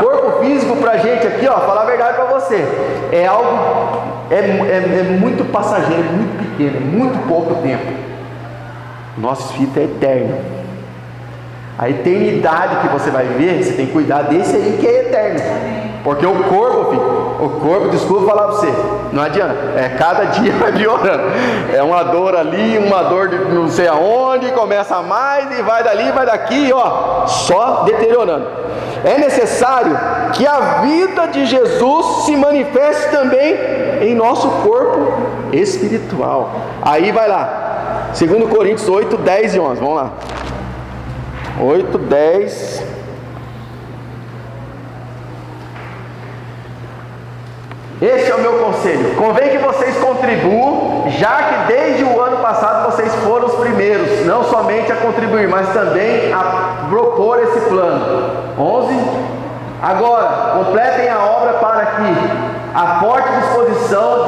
[0.00, 2.64] Corpo físico para gente aqui, ó, falar a verdade para você,
[3.10, 3.58] é algo,
[4.30, 7.92] é, é, é muito passageiro, muito pequeno, muito pouco tempo.
[9.18, 10.55] Nosso espírito é eterno.
[11.78, 15.40] A eternidade que você vai viver, você tem que cuidar desse aí que é eterno.
[16.02, 18.72] Porque o corpo, filho, o corpo, desculpa falar para você,
[19.12, 21.24] não adianta, é cada dia vai piorando.
[21.74, 26.12] É uma dor ali, uma dor de não sei aonde, começa mais e vai dali,
[26.12, 28.46] vai daqui, ó, só deteriorando.
[29.04, 29.98] É necessário
[30.32, 33.54] que a vida de Jesus se manifeste também
[34.00, 35.12] em nosso corpo
[35.52, 36.52] espiritual.
[36.80, 40.12] Aí vai lá, 2 Coríntios 8, 10 e 11, vamos lá.
[41.60, 42.96] 8, 10
[48.00, 49.14] Esse é o meu conselho.
[49.16, 54.44] Convém que vocês contribuam, já que desde o ano passado vocês foram os primeiros, não
[54.44, 58.32] somente a contribuir, mas também a propor esse plano.
[58.58, 58.94] 11.
[59.82, 64.26] Agora, completem a obra para que a forte disposição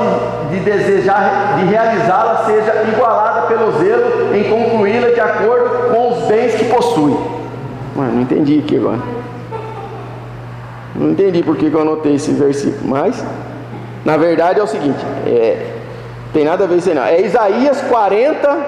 [0.51, 6.29] de, de desejar, de realizá-la seja igualada pelo zelo em concluí-la de acordo com os
[6.29, 7.17] bens que possui.
[7.95, 8.99] Mano, não entendi aqui agora.
[10.95, 13.25] Não entendi por que eu anotei esse versículo, mas
[14.05, 15.67] na verdade é o seguinte, é,
[16.33, 17.05] tem nada a ver isso aí não.
[17.05, 18.59] É Isaías 40.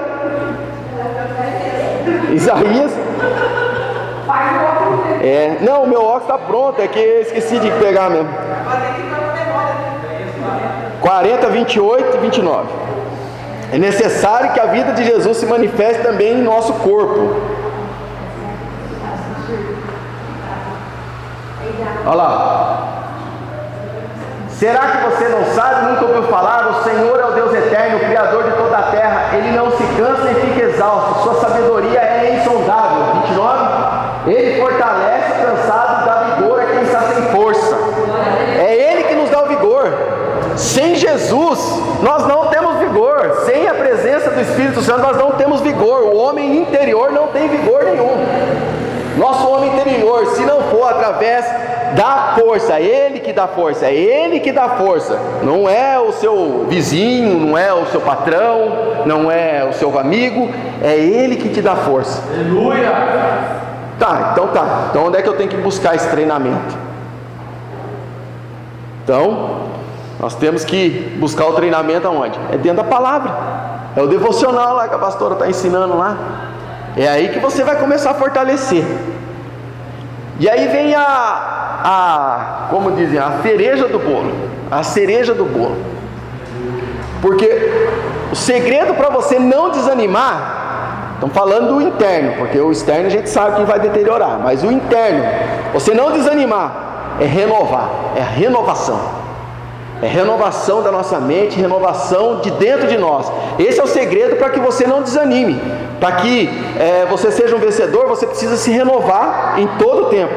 [2.32, 2.92] Isaías.
[5.22, 8.28] É, não, o meu óculos está pronto, é que eu esqueci de pegar mesmo.
[11.00, 12.68] 40, 28 e 29.
[13.72, 17.36] É necessário que a vida de Jesus se manifeste também em nosso corpo.
[22.06, 23.00] Olha lá.
[24.48, 26.68] Será que você não sabe, nunca ouviu falar?
[26.68, 29.30] O Senhor é o Deus eterno, o Criador de toda a terra.
[29.34, 31.22] Ele não se cansa nem fica exausto.
[31.22, 33.22] Sua sabedoria é insondável.
[33.22, 33.70] 29.
[34.26, 37.74] Ele fortalece o cansado e dá vigor a quem está sem força.
[38.58, 39.90] É Ele que nos dá o vigor.
[40.56, 41.58] Sem Jesus,
[42.02, 43.44] nós não temos vigor.
[43.46, 46.02] Sem a presença do Espírito Santo, nós não temos vigor.
[46.02, 48.10] O homem interior não tem vigor nenhum.
[49.16, 51.44] Nosso homem interior, se não for através
[51.94, 56.12] da força, é Ele que dá força, é Ele que dá força, não é o
[56.12, 60.48] seu vizinho, não é o seu patrão, não é o seu amigo,
[60.82, 62.22] é Ele que te dá força.
[62.32, 62.92] Aleluia!
[63.98, 64.86] Tá, então tá.
[64.90, 66.78] Então onde é que eu tenho que buscar esse treinamento?
[69.04, 69.66] Então,
[70.20, 72.38] nós temos que buscar o treinamento aonde?
[72.52, 73.69] É dentro da palavra.
[73.96, 76.16] É o devocional lá que a pastora está ensinando lá.
[76.96, 78.84] É aí que você vai começar a fortalecer.
[80.38, 81.02] E aí vem a,
[81.84, 84.32] a, como dizem, a cereja do bolo,
[84.70, 85.76] a cereja do bolo.
[87.20, 87.46] Porque
[88.32, 93.28] o segredo para você não desanimar, estamos falando do interno, porque o externo a gente
[93.28, 95.22] sabe que vai deteriorar, mas o interno,
[95.74, 96.72] você não desanimar,
[97.20, 99.19] é renovar, é a renovação.
[100.02, 103.30] É renovação da nossa mente, renovação de dentro de nós.
[103.58, 105.60] Esse é o segredo para que você não desanime.
[106.00, 110.32] Para que é, você seja um vencedor, você precisa se renovar em todo o tempo.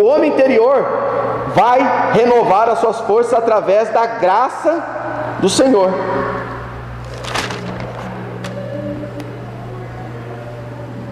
[0.00, 0.86] O homem interior
[1.54, 4.84] vai renovar as suas forças através da graça
[5.40, 5.90] do Senhor.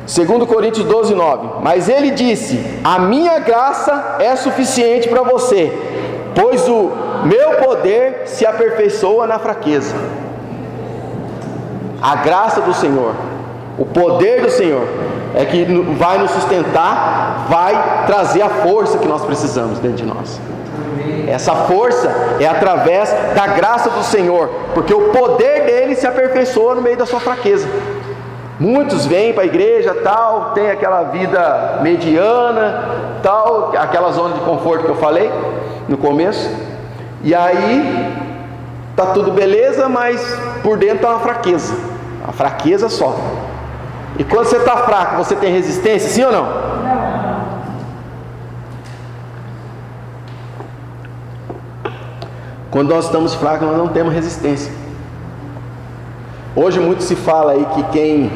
[0.07, 1.49] Segundo Coríntios 12, 9.
[1.61, 5.73] Mas ele disse: A minha graça é suficiente para você,
[6.35, 9.95] pois o meu poder se aperfeiçoa na fraqueza.
[12.01, 13.15] A graça do Senhor,
[13.79, 14.87] o poder do Senhor
[15.35, 15.65] é que
[15.99, 20.41] vai nos sustentar, vai trazer a força que nós precisamos dentro de nós.
[21.29, 22.09] Essa força
[22.41, 27.07] é através da graça do Senhor, porque o poder dele se aperfeiçoa no meio da
[27.07, 27.69] sua fraqueza.
[28.59, 32.85] Muitos vêm para a igreja, tal, tem aquela vida mediana,
[33.23, 35.31] tal, aquela zona de conforto que eu falei
[35.89, 36.49] no começo.
[37.27, 38.17] E aí
[38.95, 40.23] tá tudo beleza, mas
[40.62, 41.75] por dentro tá uma fraqueza.
[42.25, 43.19] A fraqueza só.
[44.17, 46.45] E quando você está fraco, você tem resistência, sim ou não?
[46.45, 47.47] Não.
[52.71, 54.73] Quando nós estamos fracos, nós não temos resistência.
[56.55, 58.31] Hoje muito se fala aí que quem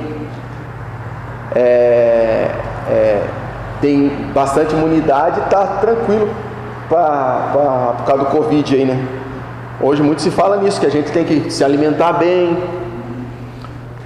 [1.55, 2.51] é,
[2.91, 3.23] é,
[3.81, 6.50] tem bastante imunidade está tranquilo
[6.91, 9.01] pra, pra, por causa do Covid aí, né?
[9.81, 12.59] Hoje muito se fala nisso, que a gente tem que se alimentar bem,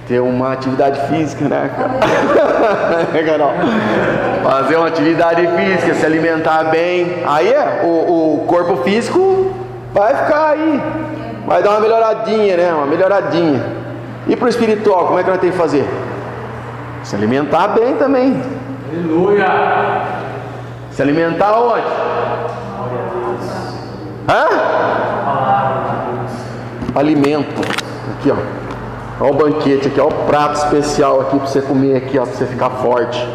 [0.07, 1.69] ter uma atividade física, né,
[3.25, 3.51] Carol?
[4.43, 7.23] Fazer uma atividade física, se alimentar bem.
[7.25, 9.51] Aí é, o, o corpo físico
[9.91, 10.81] vai ficar aí.
[11.47, 12.73] Vai dar uma melhoradinha, né?
[12.73, 13.65] Uma melhoradinha.
[14.27, 15.87] E para o espiritual, como é que nós temos que fazer?
[17.03, 18.41] Se alimentar bem também.
[18.91, 19.47] Aleluia!
[20.91, 21.85] Se alimentar onde?
[24.27, 24.47] Hã?
[26.95, 27.61] Alimento.
[28.17, 28.35] Aqui, ó.
[29.19, 32.33] Olha o banquete aqui, olha o prato especial aqui para você comer aqui, ó, para
[32.33, 33.25] você ficar forte.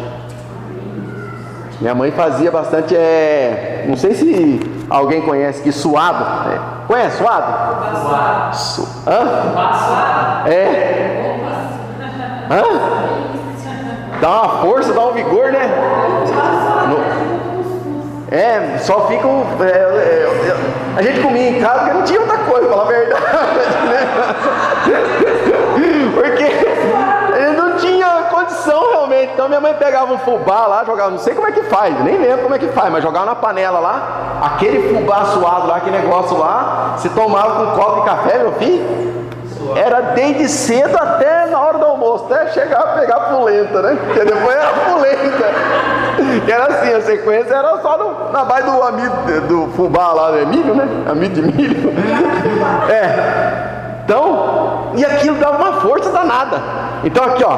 [1.79, 6.51] Minha mãe fazia bastante, é, não sei se alguém conhece que suado.
[6.51, 6.59] É.
[6.85, 7.97] Conhece suado?
[7.99, 8.55] Suado.
[8.55, 8.81] Su...
[9.07, 9.25] Hã?
[9.25, 10.49] Suado.
[10.49, 11.41] É.
[12.51, 12.61] Hã?
[14.21, 15.67] Dá uma força, dá um vigor, né?
[18.31, 19.45] É, só fica o.
[19.61, 20.55] É, é,
[20.95, 23.23] a gente comia em casa porque não tinha outra coisa, falar a verdade.
[23.89, 24.07] Né?
[26.13, 29.31] Porque ele não tinha condição realmente.
[29.33, 32.17] Então minha mãe pegava um fubá lá, jogava, não sei como é que faz, nem
[32.17, 35.97] lembro como é que faz, mas jogava na panela lá, aquele fubá suado lá, aquele
[35.97, 39.11] negócio lá, se tomava com um copo de café, meu filho.
[39.75, 43.97] Era desde cedo até na hora do almoço, até chegar a pegar polenta, né?
[44.05, 46.00] Porque depois era polenta.
[46.45, 50.37] Que era assim, a sequência era só no, na base do amido do fubá lá,
[50.37, 50.87] é milho, né?
[51.09, 51.91] Amido de milho.
[52.89, 53.71] É.
[54.03, 56.61] Então, e aquilo dava uma força danada.
[57.03, 57.57] Então aqui, ó.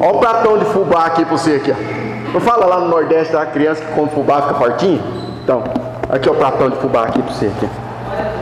[0.00, 2.32] Ó o pratão de fubá aqui para você aqui, ó.
[2.32, 5.02] Não fala lá no Nordeste da criança que come fubá fica fortinho?
[5.42, 5.64] Então,
[6.10, 7.68] aqui ó, o pratão de fubá aqui para você aqui.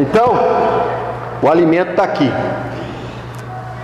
[0.01, 0.35] Então,
[1.43, 2.31] o alimento está aqui.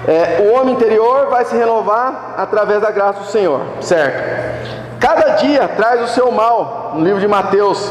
[0.06, 4.79] É, o homem interior vai se renovar através da graça do Senhor, certo?
[5.00, 7.90] Cada dia traz o seu mal, no livro de Mateus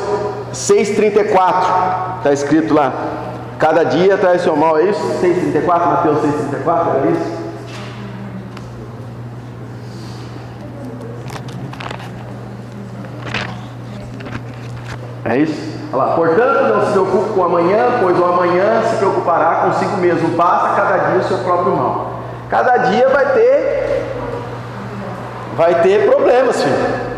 [0.53, 2.93] 6,34, está escrito lá.
[3.57, 5.01] Cada dia traz o seu mal, é isso?
[5.19, 7.39] 6,34, Mateus 6,34, é isso?
[15.25, 15.79] É isso?
[15.91, 20.29] Olha lá, portanto, não se preocupe com amanhã, pois o amanhã se preocupará consigo mesmo.
[20.29, 22.11] Basta cada dia o seu próprio mal.
[22.49, 23.68] Cada dia vai ter,
[25.59, 27.09] vai ter problemas, filho.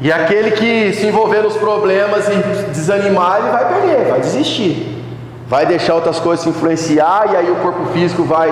[0.00, 2.34] E aquele que se envolver nos problemas e
[2.72, 4.96] desanimar, ele vai perder, vai desistir.
[5.46, 8.50] Vai deixar outras coisas se influenciar e aí o corpo físico vai,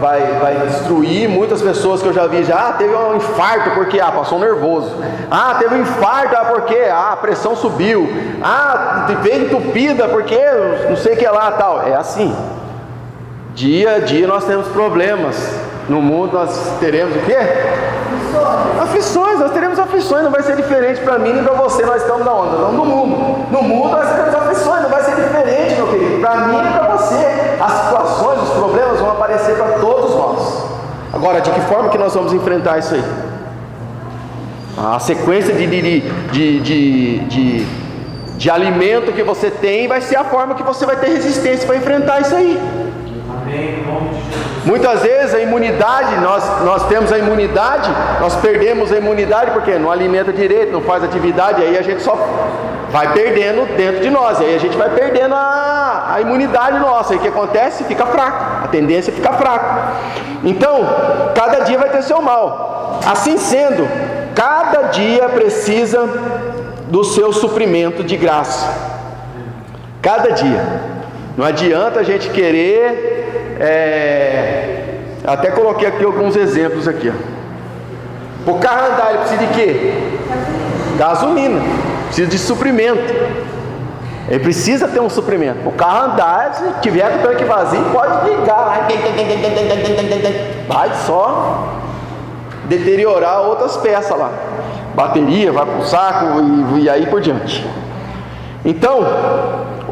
[0.00, 1.28] vai, vai destruir.
[1.28, 4.92] Muitas pessoas que eu já vi já ah, teve um infarto porque ah, passou nervoso.
[5.30, 8.08] Ah, teve um infarto ah, porque ah, a pressão subiu.
[8.42, 10.38] Ah, veio entupida porque
[10.88, 11.82] não sei o que lá tal.
[11.82, 12.34] É assim.
[13.54, 15.75] Dia a dia nós temos problemas.
[15.88, 17.36] No mundo nós teremos o quê?
[18.82, 22.24] Aflições, nós teremos aflições, não vai ser diferente para mim nem para você, nós estamos
[22.24, 23.46] na onda, estamos no mundo.
[23.50, 26.96] No mundo nós teremos aflições, não vai ser diferente, meu querido, para mim e para
[26.96, 27.56] você.
[27.60, 30.64] As situações, os problemas vão aparecer para todos nós.
[31.12, 33.04] Agora, de que forma que nós vamos enfrentar isso aí?
[34.76, 37.66] A sequência de, de, de, de, de,
[38.36, 41.76] de alimento que você tem vai ser a forma que você vai ter resistência para
[41.76, 42.60] enfrentar isso aí.
[43.42, 43.82] Amém.
[44.64, 47.88] Muitas vezes a imunidade, nós, nós temos a imunidade,
[48.20, 52.16] nós perdemos a imunidade porque não alimenta direito, não faz atividade, aí a gente só
[52.90, 57.16] vai perdendo dentro de nós, aí a gente vai perdendo a, a imunidade nossa, e
[57.16, 57.84] o que acontece?
[57.84, 59.66] Fica fraco, a tendência é ficar fraco.
[60.42, 60.80] Então,
[61.34, 63.00] cada dia vai ter seu mal.
[63.06, 63.86] Assim sendo,
[64.34, 66.08] cada dia precisa
[66.88, 68.68] do seu suprimento de graça.
[70.02, 70.64] Cada dia.
[71.36, 73.15] Não adianta a gente querer
[73.58, 77.12] é, até coloquei aqui alguns exemplos aqui.
[78.46, 79.94] O carro andar ele precisa de quê?
[80.96, 81.60] Gasolina.
[82.06, 83.14] Precisa de suprimento.
[84.28, 85.68] Ele precisa ter um suprimento.
[85.68, 88.86] O carro andar, se tiver com o tanque vazio, pode ligar.
[90.68, 91.74] Vai só
[92.64, 94.30] deteriorar outras peças lá.
[94.94, 96.26] Bateria, vai para o saco
[96.76, 97.66] e, e aí por diante.
[98.64, 99.00] Então,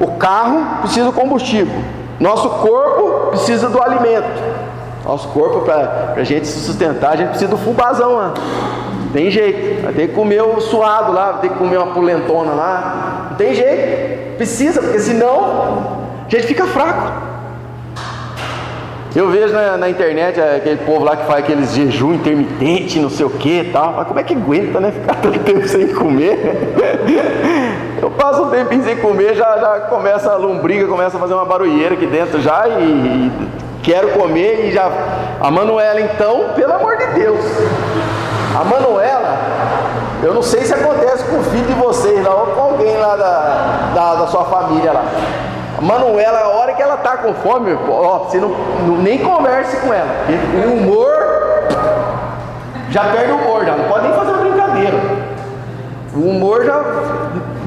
[0.00, 1.83] o carro precisa de combustível.
[2.20, 4.29] Nosso corpo precisa do alimento.
[5.05, 8.35] Nosso corpo, para a gente se sustentar, a gente precisa do fubazão lá.
[9.12, 9.83] Tem jeito.
[9.83, 13.27] Vai ter que comer o suado lá, vai ter que comer uma polentona lá.
[13.31, 14.37] Não tem jeito.
[14.37, 17.34] Precisa, porque senão a gente fica fraco.
[19.14, 23.24] Eu vejo na, na, internet aquele povo lá que faz aqueles jejum intermitente, não sei
[23.24, 23.93] o que e tal.
[23.97, 24.91] Mas como é que aguenta, né?
[24.91, 26.38] Ficar tanto tempo sem comer.
[28.05, 31.46] Eu passo um tempinho sem comer, já, já começa a lombriga, começa a fazer uma
[31.46, 33.48] barulheira aqui dentro já e, e
[33.82, 34.90] quero comer e já.
[35.40, 37.40] A Manuela, então, pelo amor de Deus.
[38.61, 39.38] A Manuela,
[40.22, 43.16] eu não sei se acontece com o filho de vocês lá ou com alguém lá
[43.16, 45.05] da, da, da sua família lá.
[45.78, 48.50] A Manuela, a hora que ela tá com fome, ó, você não,
[48.86, 50.11] não nem converse com ela.
[50.66, 51.24] O humor
[52.90, 54.98] já perde o humor, já não pode nem fazer brincadeira.
[56.14, 56.84] O humor já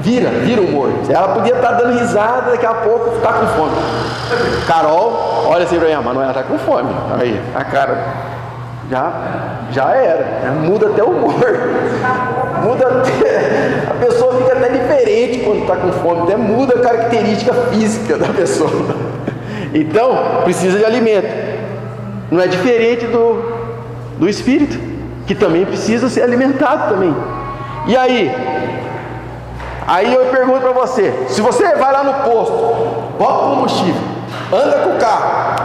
[0.02, 0.90] vira, vira o humor.
[1.10, 3.76] Ela podia estar tá dando risada, daqui a pouco está com fome.
[4.68, 6.90] Carol, olha assim para mim, a Manuela está com fome.
[7.20, 7.98] Aí, a cara
[8.90, 9.12] já,
[9.72, 10.52] já era.
[10.52, 11.34] Muda até o humor.
[12.64, 17.54] Muda até, a pessoa fica até diferente quando está com fome, até muda a característica
[17.54, 18.96] física da pessoa.
[19.74, 21.28] Então, precisa de alimento.
[22.32, 23.42] Não é diferente do,
[24.20, 24.78] do espírito,
[25.26, 27.16] que também precisa ser alimentado também.
[27.88, 28.32] E aí?
[29.88, 32.54] Aí eu pergunto para você: se você vai lá no posto,
[33.18, 34.02] bota combustível,
[34.52, 35.58] anda com o carro,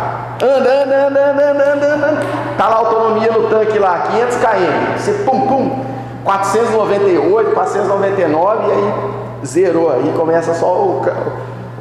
[0.42, 2.26] Anda, anda, anda, anda, anda, anda.
[2.58, 4.98] Tá lá a autonomia no tanque lá, 500 km.
[4.98, 5.84] Você pum, pum,
[6.24, 9.92] 498, 499 e aí zerou.
[9.92, 11.02] Aí começa só o,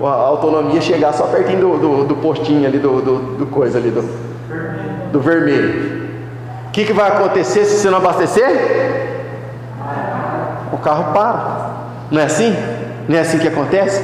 [0.05, 3.89] a autonomia chegar só pertinho do, do, do postinho ali, do, do, do, coisa ali,
[3.89, 4.03] do,
[5.11, 6.11] do vermelho.
[6.67, 9.25] O que, que vai acontecer se você não abastecer?
[10.71, 11.60] O carro para.
[12.11, 12.53] Não é assim?
[13.07, 14.03] Não é assim que acontece?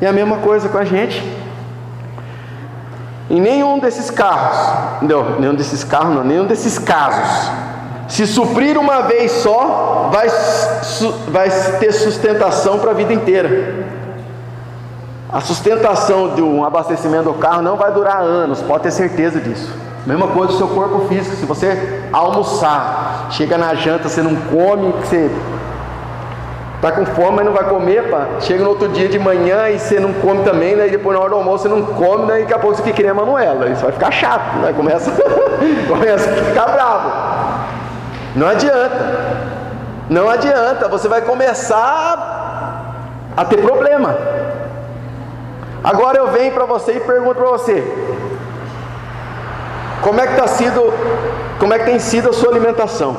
[0.00, 1.22] É a mesma coisa com a gente.
[3.30, 7.50] Em nenhum desses carros, não, nenhum desses carros não, nenhum desses casos,
[8.08, 10.28] se suprir uma vez só, vai,
[11.28, 13.84] vai ter sustentação para a vida inteira.
[15.32, 19.68] A sustentação de um abastecimento do carro não vai durar anos, pode ter certeza disso.
[20.06, 24.92] Mesma coisa do seu corpo físico, se você almoçar, chega na janta, você não come,
[24.92, 25.28] você
[26.76, 28.26] Está com fome, mas não vai comer, pá.
[28.40, 31.30] Chega no outro dia de manhã e você não come também, daí depois na hora
[31.30, 33.68] do almoço você não come, daí daqui a pouco você fica que nem a Manuela.
[33.70, 34.74] Isso vai ficar chato, né?
[34.76, 35.10] Começa,
[35.88, 37.10] começa a ficar bravo.
[38.36, 39.16] Não adianta.
[40.08, 42.86] Não adianta, você vai começar
[43.36, 44.14] a ter problema.
[45.82, 47.82] Agora eu venho para você e pergunto para você:
[50.02, 50.92] como é que está sido,
[51.58, 53.16] como é que tem sido a sua alimentação?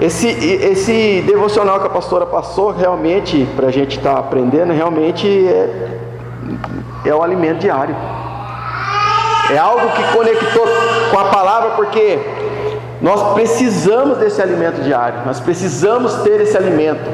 [0.00, 5.28] Esse, esse devocional que a pastora passou, realmente, para a gente estar tá aprendendo, realmente
[5.46, 5.98] é,
[7.04, 7.94] é o alimento diário.
[9.52, 10.66] É algo que conectou
[11.10, 12.18] com a palavra, porque
[13.02, 17.10] nós precisamos desse alimento diário, nós precisamos ter esse alimento.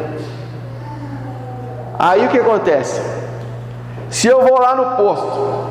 [1.98, 3.00] Aí o que acontece?
[4.10, 5.64] Se eu vou lá no posto,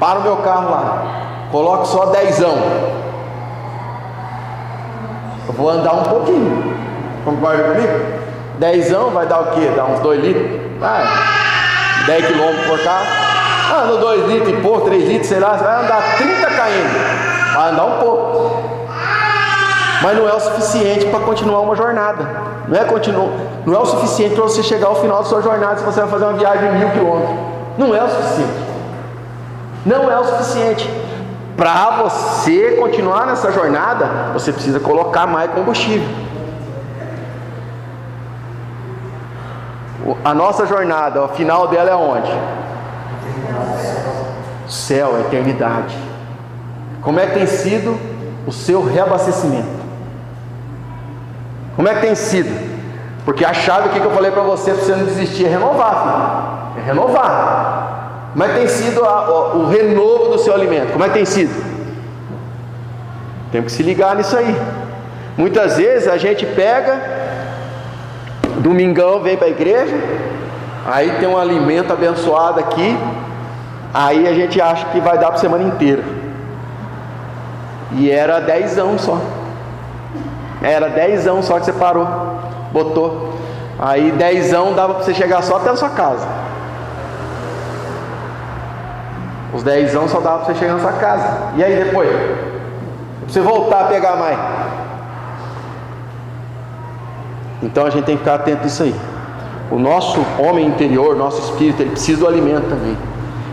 [0.00, 2.56] paro meu carro lá, coloco só dezão,
[5.46, 6.76] eu vou andar um pouquinho.
[7.24, 8.24] Concorda comigo?
[8.58, 9.70] Dezão vai dar o quê?
[9.74, 10.60] Dá uns 2 litros?
[10.78, 11.04] Vai.
[12.06, 13.06] 10 quilômetros por carro.
[13.82, 17.54] Anda 2 litros e pouco, 3 litros, sei lá, você vai andar 30 km.
[17.54, 18.74] Vai andar um pouco.
[20.02, 22.28] Mas não é o suficiente para continuar uma jornada.
[22.68, 23.32] Não é, continu...
[23.64, 26.10] não é o suficiente para você chegar ao final da sua jornada se você vai
[26.10, 27.36] fazer uma viagem de mil quilômetros.
[27.78, 28.64] Não é o suficiente.
[29.86, 31.03] Não é o suficiente.
[31.56, 36.08] Para você continuar nessa jornada, você precisa colocar mais combustível.
[40.24, 42.30] A nossa jornada, o final dela é onde?
[44.68, 45.96] Céu, eternidade.
[47.00, 47.98] Como é que tem sido
[48.46, 49.84] o seu reabastecimento?
[51.76, 52.74] Como é que tem sido?
[53.24, 56.82] Porque a chave que eu falei para você, para você não desistir, é renovar, filho.
[56.82, 57.93] É renovar.
[58.34, 60.90] Como é que tem sido a, o, renovo do seu alimento?
[60.90, 61.54] Como é que tem sido?
[63.52, 64.60] Tem que se ligar nisso aí.
[65.38, 67.00] Muitas vezes a gente pega,
[68.58, 69.94] domingão vem para a igreja,
[70.84, 72.98] aí tem um alimento abençoado aqui,
[73.92, 76.02] aí a gente acha que vai dar para a semana inteira.
[77.92, 79.20] E era dezão só.
[80.60, 82.08] Era dezão só que você parou,
[82.72, 83.32] botou.
[83.78, 86.26] Aí dezão dava para você chegar só até a sua casa.
[89.54, 91.52] Os dezão só dava para você chegar na sua casa.
[91.56, 92.10] E aí depois?
[93.28, 94.38] Você voltar a pegar mais.
[97.62, 98.94] Então a gente tem que ficar atento nisso aí.
[99.70, 102.96] O nosso homem interior, nosso espírito, ele precisa do alimento também.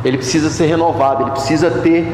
[0.04, 2.06] Ele precisa ser renovado, ele precisa ter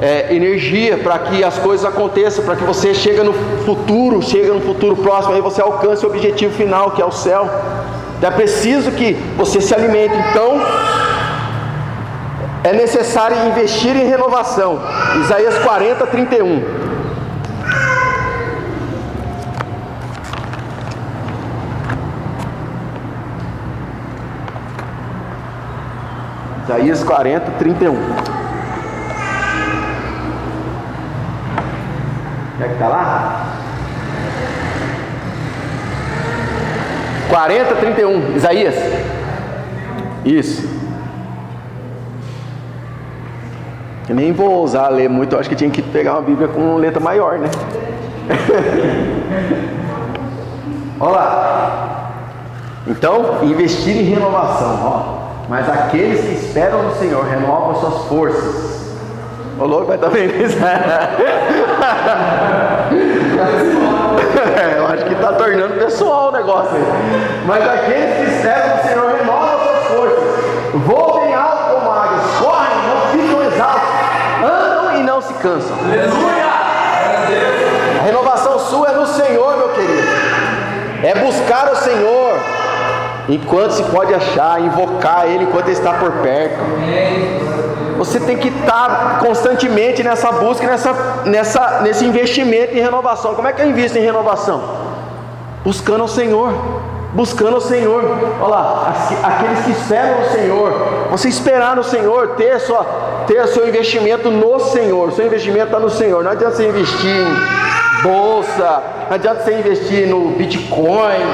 [0.00, 3.32] é, energia para que as coisas aconteçam, para que você chegue no
[3.64, 7.48] futuro, chegue no futuro próximo, aí você alcance o objetivo final, que é o céu.
[8.18, 10.14] Então, é preciso que você se alimente.
[10.30, 10.60] Então,
[12.64, 14.80] é necessário investir em renovação.
[15.20, 16.62] Isaías 40, 31.
[26.64, 27.96] Isaías 40, 31.
[32.58, 33.46] Quer que está lá?
[37.28, 38.36] 40, 31.
[38.36, 38.74] Isaías.
[40.24, 40.81] Isso.
[44.08, 47.00] Eu nem vou usar ler muito, acho que tinha que pegar uma Bíblia com letra
[47.00, 47.48] maior, né?
[50.98, 52.10] Olha lá.
[52.86, 55.22] Então, investir em renovação, ó.
[55.48, 58.82] Mas aqueles que esperam no Senhor renovam suas forças.
[59.58, 60.58] O louco vai estar isso.
[64.76, 66.76] Eu acho que está tornando pessoal o negócio.
[67.46, 70.24] Mas aqueles que esperam no Senhor renovam suas forças.
[70.86, 71.21] Voam
[75.48, 75.76] andam não se cansam.
[75.84, 76.46] Aleluia!
[78.00, 80.08] A renovação sua é no Senhor, meu querido.
[81.02, 82.34] É buscar o Senhor
[83.28, 86.58] enquanto se pode achar, invocar Ele enquanto Ele está por perto.
[87.98, 90.92] Você tem que estar constantemente nessa busca, nessa,
[91.24, 93.34] nessa, nesse investimento em renovação.
[93.34, 94.60] Como é que eu invisto em renovação?
[95.64, 96.52] Buscando o Senhor,
[97.12, 98.02] buscando o Senhor.
[98.40, 100.72] Olha lá, aqueles que esperam no Senhor.
[101.10, 102.84] Você esperar no Senhor, ter, sua,
[103.26, 105.12] ter seu investimento no Senhor.
[105.12, 106.22] Seu investimento está no Senhor.
[106.22, 111.24] Não adianta você investir em bolsa, não adianta você investir no Bitcoin.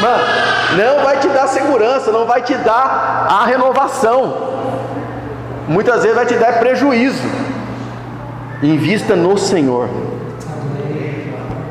[0.00, 0.24] Mano,
[0.76, 4.50] não vai te dar segurança, não vai te dar a renovação.
[5.68, 7.22] Muitas vezes vai te dar prejuízo.
[8.62, 9.88] Invista no Senhor.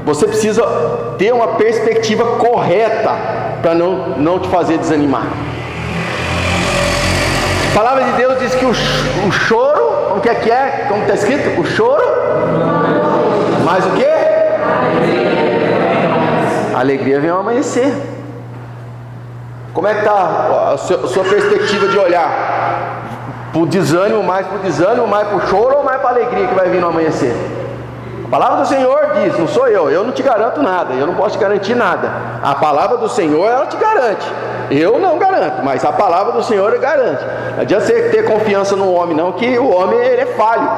[0.06, 0.64] Você precisa
[1.18, 3.12] ter uma perspectiva correta
[3.62, 5.28] para não, não te fazer desanimar.
[7.80, 10.88] Palavra de Deus diz que o, o choro, como que é que é?
[10.90, 11.62] Como está escrito?
[11.62, 12.04] O choro,
[13.64, 14.06] mais o que?
[16.76, 17.96] Alegria vem ao amanhecer.
[19.74, 23.00] Como é que está a sua perspectiva de olhar?
[23.54, 26.14] Para o desânimo, mais para o desânimo, mais para o choro ou mais para a
[26.16, 27.34] alegria que vai vir no amanhecer?
[28.26, 31.16] A palavra do Senhor diz, não sou eu, eu não te garanto nada, eu não
[31.16, 32.12] posso te garantir nada.
[32.44, 34.28] A palavra do Senhor, ela te garante.
[34.72, 37.24] Eu não garanto, mas a palavra do Senhor garante.
[37.56, 40.70] Não adianta você ter confiança no homem, não, que o homem ele é falho.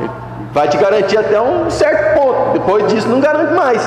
[0.00, 0.10] Ele
[0.52, 2.52] vai te garantir até um certo ponto.
[2.52, 3.82] Depois disso não garante mais.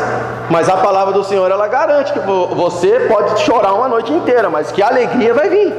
[0.50, 4.72] Mas a palavra do Senhor ela garante que você pode chorar uma noite inteira, mas
[4.72, 5.74] que a alegria vai vir.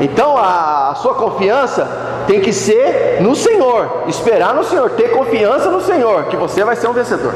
[0.00, 1.88] Então a, sua confiança
[2.26, 6.76] tem que ser no Senhor, esperar no Senhor, ter confiança no Senhor, que você vai
[6.76, 7.34] ser um vencedor.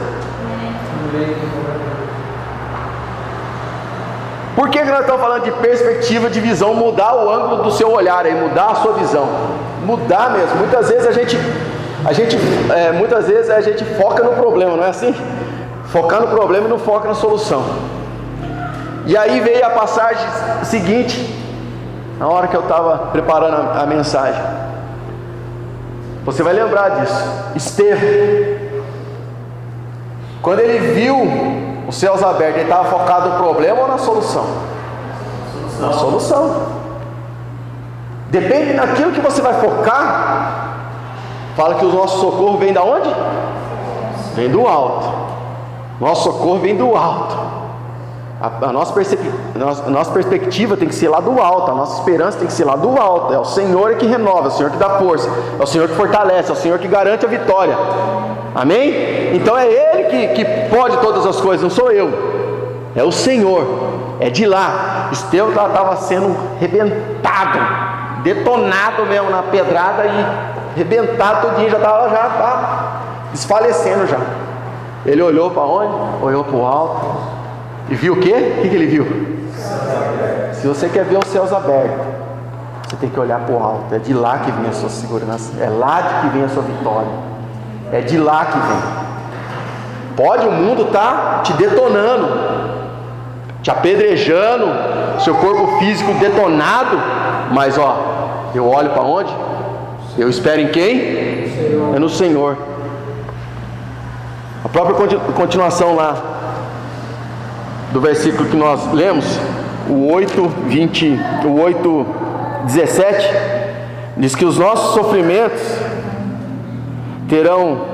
[4.55, 7.91] Por que, que nós estamos falando de perspectiva, de visão, mudar o ângulo do seu
[7.91, 9.27] olhar aí, mudar a sua visão?
[9.85, 10.57] Mudar mesmo.
[10.57, 11.39] Muitas vezes a gente,
[12.05, 12.37] a gente,
[12.71, 15.15] é, muitas vezes a gente foca no problema, não é assim?
[15.87, 17.65] Focar no problema e não foca na solução.
[19.07, 20.27] E aí veio a passagem
[20.65, 21.35] seguinte,
[22.19, 24.43] na hora que eu estava preparando a, a mensagem.
[26.25, 27.25] Você vai lembrar disso.
[27.57, 28.09] Estevão,
[30.41, 34.47] quando ele viu os céus abertos, ele estava focado no problema ou na solução?
[35.53, 35.87] solução?
[35.87, 36.67] Na solução.
[38.31, 40.79] Depende daquilo que você vai focar.
[41.55, 43.15] Fala que o nosso socorro vem da onde?
[44.35, 45.07] Vem do alto.
[46.01, 47.37] Nosso socorro vem do alto.
[48.43, 52.39] A, a, nossa a, nossa perspectiva tem que ser lá do alto, a nossa esperança
[52.39, 53.33] tem que ser lá do alto.
[53.33, 55.31] É o Senhor que renova, é o Senhor que dá força,
[55.61, 57.79] é o Senhor que fortalece, é o Senhor que garante a vitória.
[58.53, 59.37] Amém?
[59.37, 60.45] Então é Ele que, que
[60.77, 62.11] pode todas as coisas, não sou eu,
[62.97, 63.65] é o Senhor,
[64.19, 65.09] é de lá.
[65.13, 67.61] Estevão estava sendo rebentado,
[68.25, 74.19] detonado mesmo na pedrada e rebentado todinho, já estava já tá desfalecendo já.
[75.07, 76.25] Ele olhou para onde?
[76.25, 77.42] Olhou para o alto
[77.89, 78.55] e viu o quê?
[78.59, 79.07] O que, ele viu?
[80.55, 82.07] Se você quer ver os céus abertos,
[82.89, 83.95] você tem que olhar para o alto.
[83.95, 85.53] É de lá que vem a sua segurança.
[85.61, 87.11] É lá que vem a sua vitória.
[87.93, 89.03] É de lá que vem.
[90.17, 92.29] Pode o mundo tá te detonando,
[93.63, 94.67] te apedrejando,
[95.21, 96.99] seu corpo físico detonado,
[97.51, 97.97] mas ó,
[98.55, 99.35] eu olho para onde?
[100.19, 101.01] Eu espero em quem?
[101.95, 102.59] É no Senhor.
[104.65, 104.95] A própria
[105.35, 106.32] continuação lá,
[107.93, 109.25] do versículo que nós lemos,
[109.89, 112.07] o 8, 20, o 8,
[112.65, 113.29] 17,
[114.17, 115.61] diz que os nossos sofrimentos
[117.29, 117.93] terão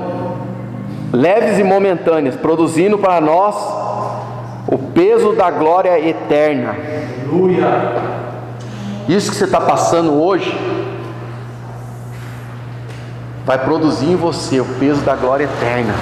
[1.11, 3.55] leves e momentâneos, produzindo para nós
[4.67, 6.75] o peso da glória eterna.
[7.27, 8.19] Aleluia.
[9.07, 10.55] Isso que você está passando hoje
[13.45, 15.95] vai produzir em você o peso da glória eterna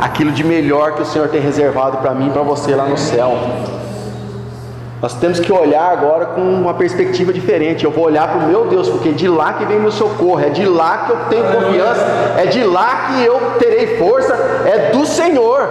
[0.00, 2.96] aquilo de melhor que o Senhor tem reservado para mim e para você lá no
[2.96, 3.36] céu.
[5.00, 7.84] Nós temos que olhar agora com uma perspectiva diferente.
[7.84, 10.40] Eu vou olhar para o meu Deus, porque é de lá que vem meu socorro,
[10.40, 14.34] é de lá que eu tenho confiança, é de lá que eu terei força,
[14.66, 15.68] é do Senhor.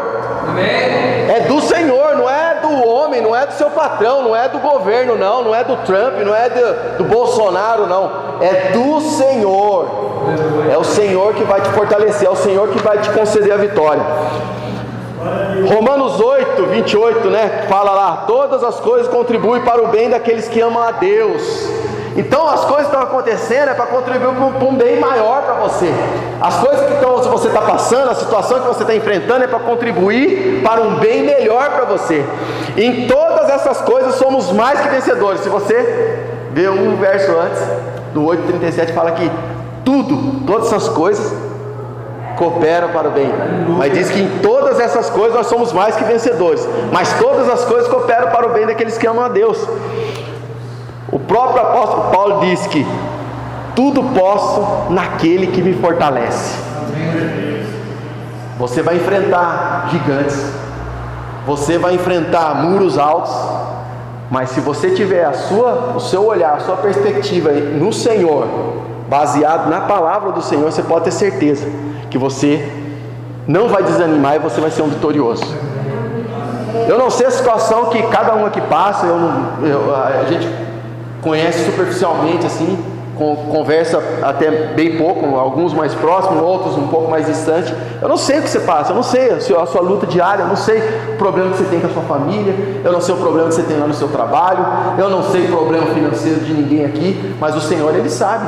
[1.28, 4.60] É do Senhor, não é do homem, não é do seu patrão, não é do
[4.60, 8.12] governo, não, não é do Trump, não é do, do Bolsonaro, não
[8.42, 9.88] é do Senhor.
[10.72, 13.58] É o Senhor que vai te fortalecer, é o Senhor que vai te conceder a
[13.58, 14.04] vitória.
[15.74, 17.66] Romanos 8, 28, né?
[17.68, 21.70] Fala lá: todas as coisas contribuem para o bem daqueles que amam a Deus.
[22.16, 25.94] Então as coisas que estão acontecendo é para contribuir para um bem maior para você.
[26.42, 29.60] As coisas que estão, você está passando, a situação que você está enfrentando é para
[29.60, 32.26] contribuir para um bem melhor para você.
[32.78, 35.42] Em todas essas coisas somos mais que vencedores.
[35.42, 36.20] Se você
[36.52, 37.62] ver um verso antes,
[38.14, 39.30] do 8,37 fala que
[39.86, 41.34] tudo, todas essas coisas
[42.38, 43.30] cooperam para o bem.
[43.78, 46.68] Mas diz que em todas essas coisas nós somos mais que vencedores.
[46.92, 49.58] Mas todas as coisas cooperam para o bem daqueles que amam a Deus.
[51.12, 52.86] O próprio apóstolo Paulo diz que
[53.76, 56.60] tudo posso naquele que me fortalece.
[58.58, 60.52] Você vai enfrentar gigantes,
[61.46, 63.34] você vai enfrentar muros altos,
[64.30, 68.48] mas se você tiver a sua, o seu olhar, a sua perspectiva no Senhor,
[69.10, 71.66] baseado na palavra do Senhor, você pode ter certeza
[72.12, 72.70] que você
[73.48, 75.44] não vai desanimar e você vai ser um vitorioso.
[76.88, 80.69] Eu não sei a situação que cada um aqui passa, eu não, eu, a gente
[81.22, 82.78] conhece superficialmente assim,
[83.52, 87.74] conversa até bem pouco, alguns mais próximos, outros um pouco mais distantes.
[88.02, 90.08] Eu não sei o que você passa, eu não sei a sua, a sua, luta
[90.08, 92.54] diária, eu não sei o problema que você tem com a sua família,
[92.84, 94.66] eu não sei o problema que você tem lá no seu trabalho,
[94.98, 98.48] eu não sei o problema financeiro de ninguém aqui, mas o Senhor, Ele sabe.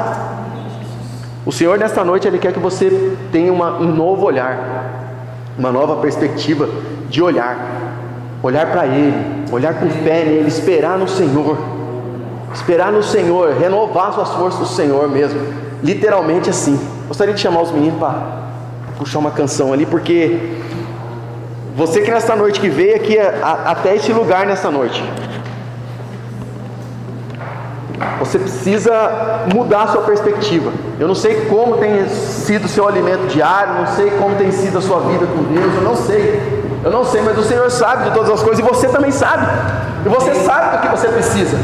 [1.45, 5.97] O Senhor, nesta noite, Ele quer que você tenha uma, um novo olhar, uma nova
[5.97, 6.69] perspectiva
[7.09, 7.57] de olhar,
[8.41, 11.57] olhar para Ele, olhar com fé nele, esperar no Senhor.
[12.54, 15.39] Esperar no Senhor, renovar suas forças no Senhor mesmo.
[15.84, 16.80] Literalmente assim.
[17.08, 18.41] Gostaria de chamar os meninos para
[18.97, 20.60] puxar uma canção ali, porque
[21.76, 25.04] você que nesta noite que veio aqui até este lugar nessa noite,
[28.20, 30.72] você precisa mudar a sua perspectiva.
[30.99, 34.78] Eu não sei como tem sido o seu alimento diário, não sei como tem sido
[34.78, 36.62] a sua vida com Deus, eu não sei.
[36.84, 39.45] Eu não sei, mas o Senhor sabe de todas as coisas e você também sabe.
[40.06, 41.58] E você sabe do que você precisa.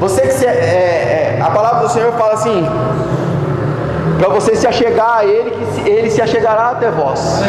[0.00, 2.66] Você que se, é, é, a palavra do Senhor fala assim,
[4.18, 7.42] para você se achegar a Ele, que Ele se achegará até vós.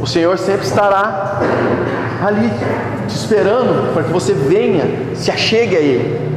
[0.00, 1.38] O Senhor sempre estará
[2.26, 2.50] ali,
[3.06, 4.84] te esperando para que você venha,
[5.14, 6.34] se achegue a Ele.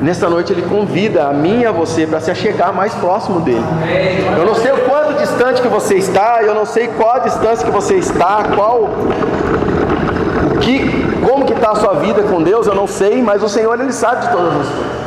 [0.00, 3.64] Nesta noite Ele convida a mim e a você para se achegar mais próximo dele.
[4.38, 7.66] Eu não sei o quanto distante que você está, eu não sei qual a distância
[7.66, 8.88] que você está, qual
[10.58, 10.90] que,
[11.26, 13.92] como que está a sua vida com Deus, eu não sei, mas o Senhor Ele
[13.92, 14.98] sabe de todas as coisas.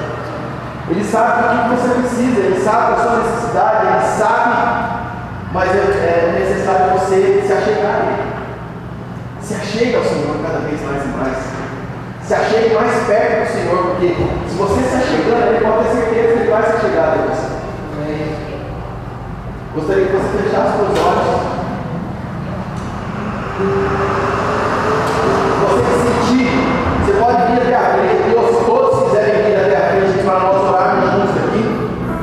[0.89, 4.49] Ele sabe do que você precisa, Ele sabe da sua necessidade, Ele sabe,
[5.53, 8.31] mas é, é necessário você se achegar a Ele.
[9.41, 11.37] Se achegue ao Senhor cada vez mais e mais.
[12.23, 14.15] Se achegue mais perto do Senhor, porque
[14.49, 17.51] se você se achegando, Ele pode ter certeza que Ele vai se achegar a você.
[19.73, 21.51] Gostaria que você fechasse os seus olhos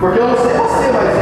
[0.01, 1.18] porque eu não sei você, mas